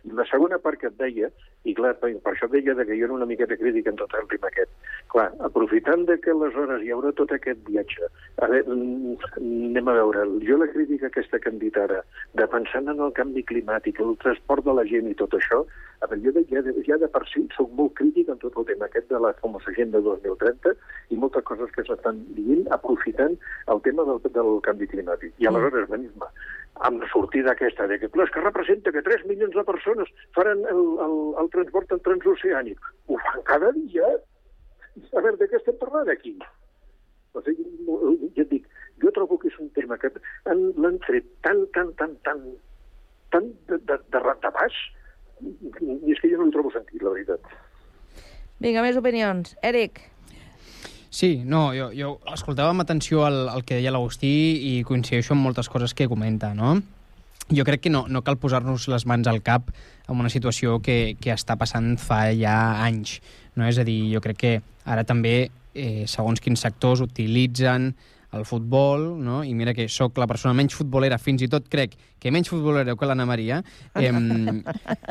[0.07, 1.31] Que la segona part que et deia,
[1.67, 4.13] i clar, per per això deia de que jo era una miqueta crítica en tot
[4.15, 4.71] el tema aquest.
[5.11, 8.07] Clar, aprofitant de que aleshores hi haurà tot aquest viatge,
[8.39, 12.03] a veure, mm, anem a veure, jo la crítica aquesta que hem dit ara,
[12.35, 15.65] de pensant en el canvi climàtic, el transport de la gent i tot això,
[16.01, 18.57] a veure, jo de, ja, de, ja de per si soc molt crític en tot
[18.57, 20.75] el tema aquest de la famosa agenda 2030
[21.11, 23.35] i moltes coses que s'estan dient aprofitant
[23.75, 25.35] el tema del, del canvi climàtic.
[25.39, 26.31] I aleshores venim-me
[26.85, 30.11] amb la sortida aquesta de que, clar, és que representa que 3 milions de persones
[30.37, 32.81] faran el, el, el transport en transoceànic.
[33.09, 34.09] Ho fan cada dia.
[35.13, 36.35] A veure, de què estem parlant aquí?
[37.37, 37.65] O sigui,
[38.37, 38.69] ja et dic,
[39.03, 40.09] jo trobo que és un tema que
[40.49, 42.43] han- l'han tret tan, tan, tan, tan,
[43.33, 44.79] tan de, de, de de baix,
[45.45, 47.41] i és que jo no li trobo sentit, la veritat.
[48.61, 49.53] Vinga, més opinions.
[49.63, 50.01] Eric,
[51.17, 54.29] Sí, no, jo, jo escoltava amb atenció el, el que deia l'Agustí
[54.69, 56.75] i coincideixo amb moltes coses que comenta, no?
[57.57, 61.17] Jo crec que no, no cal posar-nos les mans al cap en una situació que,
[61.17, 63.15] que està passant fa ja anys.
[63.57, 63.65] No?
[63.65, 64.53] És a dir, jo crec que
[64.85, 67.95] ara també, eh, segons quins sectors, utilitzen
[68.37, 69.43] el futbol, no?
[69.45, 72.95] i mira que sóc la persona menys futbolera, fins i tot crec que menys futbolera
[72.97, 73.63] que l'Anna Maria.
[73.95, 74.63] Em...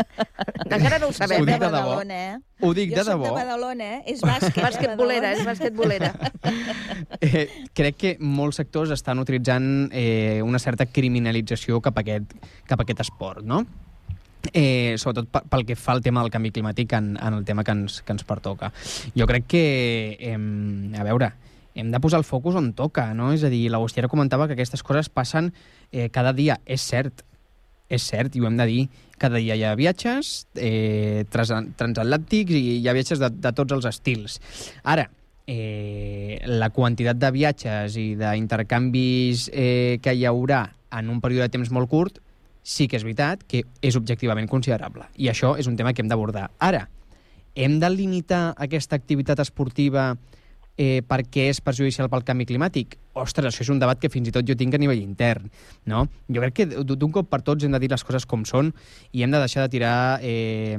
[0.66, 1.42] Encara no ho sabem.
[1.42, 1.96] Ho dic de de debò.
[1.96, 2.40] Badalona, eh?
[2.66, 3.26] Ho dic jo de debò.
[3.30, 4.02] soc de Badalona, eh?
[4.14, 4.62] És bàsquet.
[4.64, 6.14] Basquetbolera, és basquetbolera.
[7.26, 12.34] Eh, crec que molts sectors estan utilitzant eh, una certa criminalització cap a aquest,
[12.68, 13.62] cap a aquest esport, no?
[14.52, 17.64] Eh, sobretot pe- pel que fa al tema del canvi climàtic en, en el tema
[17.66, 18.70] que ens, que ens pertoca.
[19.18, 19.64] Jo crec que,
[20.20, 20.36] eh,
[21.00, 21.32] a veure,
[21.76, 23.34] hem de posar el focus on toca, no?
[23.36, 25.52] És a dir, l'Agustí comentava que aquestes coses passen
[25.92, 26.60] eh, cada dia.
[26.66, 27.26] És cert,
[27.90, 28.88] és cert, i ho hem de dir.
[29.20, 33.76] Cada dia hi ha viatges eh, trans transatlàntics i hi ha viatges de, de tots
[33.76, 34.40] els estils.
[34.84, 35.10] Ara,
[35.48, 40.66] eh, la quantitat de viatges i d'intercanvis eh, que hi haurà
[40.96, 42.22] en un període de temps molt curt
[42.66, 45.06] sí que és veritat que és objectivament considerable.
[45.22, 46.50] I això és un tema que hem d'abordar.
[46.58, 46.88] Ara,
[47.56, 50.16] hem de limitar aquesta activitat esportiva
[50.78, 52.98] eh, perquè és perjudicial pel canvi climàtic?
[53.16, 55.48] Ostres, això és un debat que fins i tot jo tinc a nivell intern.
[55.88, 56.06] No?
[56.28, 58.74] Jo crec que d'un cop per tots hem de dir les coses com són
[59.12, 60.76] i hem de deixar de tirar eh,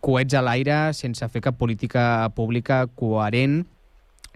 [0.00, 3.64] coets a l'aire sense fer cap política pública coherent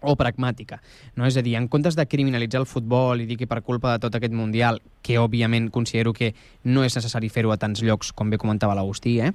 [0.03, 0.81] o pragmàtica.
[1.15, 1.27] No?
[1.27, 4.03] És a dir, en comptes de criminalitzar el futbol i dir que per culpa de
[4.03, 6.33] tot aquest Mundial, que òbviament considero que
[6.65, 9.31] no és necessari fer-ho a tants llocs, com bé comentava l'Agustí, eh?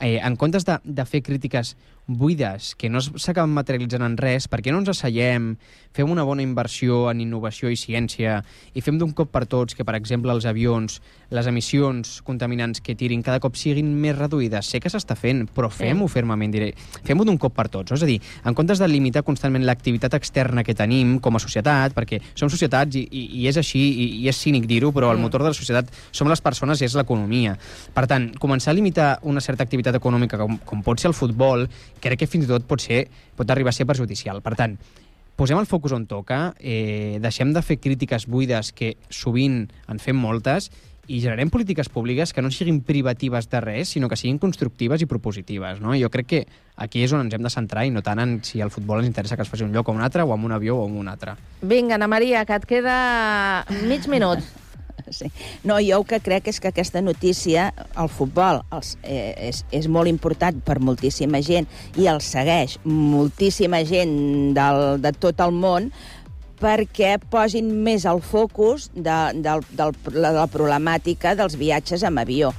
[0.00, 1.76] Eh, en comptes de, de fer crítiques
[2.08, 5.52] buides que no s'acaben materialitzant en res, per què no ens asseiem,
[5.92, 8.38] fem una bona inversió en innovació i ciència
[8.72, 12.96] i fem d'un cop per tots que, per exemple, els avions, les emissions contaminants que
[12.96, 14.70] tirin cada cop siguin més reduïdes?
[14.72, 16.70] Sé que s'està fent, però fem-ho fermament, diré.
[17.04, 17.92] Fem-ho d'un cop per tots.
[17.92, 18.00] No?
[18.00, 18.16] És a dir,
[18.48, 22.96] en comptes de limitar constantment l'activitat externa que tenim com a societat, perquè som societats
[22.96, 25.60] i, i, i és així, i, i és cínic dir-ho, però el motor de la
[25.60, 27.58] societat som les persones i és l'economia.
[27.92, 31.68] Per tant, començar a limitar una certa activitat econòmica com, com pot ser el futbol,
[32.00, 34.42] crec que fins i tot pot, ser, pot arribar a ser perjudicial.
[34.44, 34.76] Per tant,
[35.38, 40.18] posem el focus on toca, eh, deixem de fer crítiques buides, que sovint en fem
[40.18, 40.70] moltes,
[41.08, 45.08] i generem polítiques públiques que no siguin privatives de res, sinó que siguin constructives i
[45.08, 45.80] propositives.
[45.80, 45.96] No?
[45.96, 46.42] Jo crec que
[46.76, 49.08] aquí és on ens hem de centrar i no tant en si el futbol ens
[49.08, 51.00] interessa que es faci un lloc o un altre, o amb un avió o amb
[51.00, 51.34] un altre.
[51.62, 54.44] Vinga, Ana Maria, que et queda mig minut.
[55.14, 55.30] Sí.
[55.64, 59.88] No, jo el que crec és que aquesta notícia, el futbol, els, eh, és, és
[59.88, 65.90] molt important per moltíssima gent i el segueix moltíssima gent del, de tot el món
[66.58, 72.50] perquè posin més el focus de, del, del, de la problemàtica dels viatges amb avió.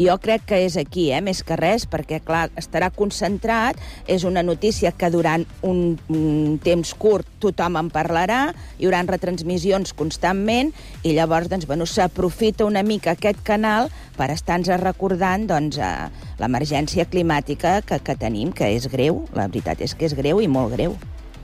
[0.00, 3.76] Jo crec que és aquí, eh, més que res, perquè, clar, estarà concentrat,
[4.08, 8.40] és una notícia que durant un, un temps curt tothom en parlarà,
[8.78, 10.72] hi haurà retransmissions constantment,
[11.04, 16.08] i llavors, doncs, bueno, s'aprofita una mica aquest canal per estar-nos recordant, doncs, eh,
[16.40, 20.48] l'emergència climàtica que, que tenim, que és greu, la veritat és que és greu i
[20.48, 20.96] molt greu.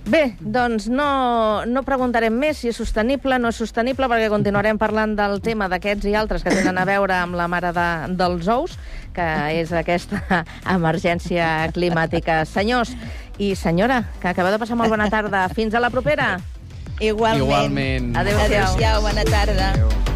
[0.07, 5.17] Bé, doncs no, no preguntarem més si és sostenible, no és sostenible, perquè continuarem parlant
[5.19, 8.79] del tema d'aquests i altres que tenen a veure amb la mare de, dels ous,
[9.17, 9.27] que
[9.59, 10.23] és aquesta
[10.77, 12.45] emergència climàtica.
[12.47, 12.95] Senyors
[13.43, 15.49] i senyora, que acabeu de passar molt bona tarda.
[15.51, 16.37] Fins a la propera.
[17.01, 17.43] Igualment.
[17.43, 18.13] Igualment.
[18.23, 18.47] Adéu-siau.
[18.47, 20.16] Adéu-siau, bona tarda.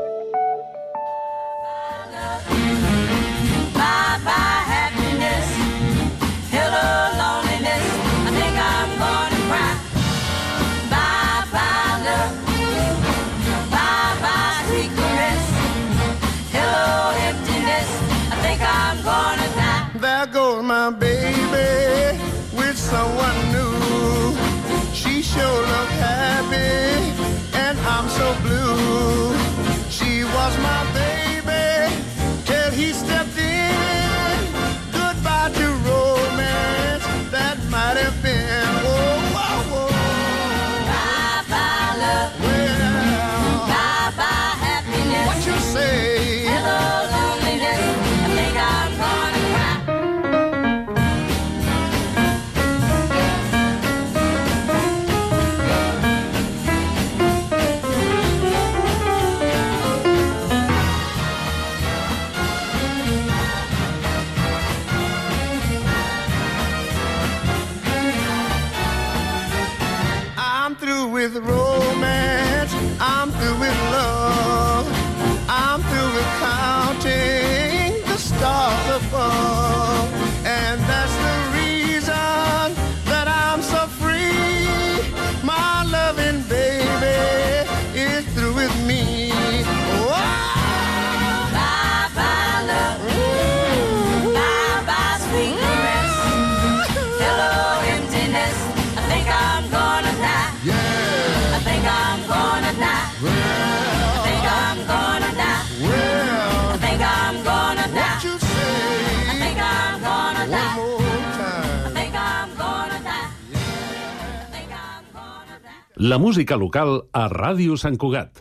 [116.01, 118.39] La música local a Ràdio Sant Cugat.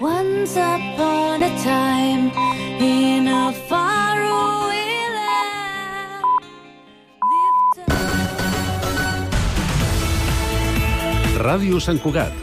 [0.00, 2.32] Once upon a time,
[2.80, 4.88] in a faraway
[5.18, 6.24] land,
[11.44, 12.41] Ràdio Sant Cugat,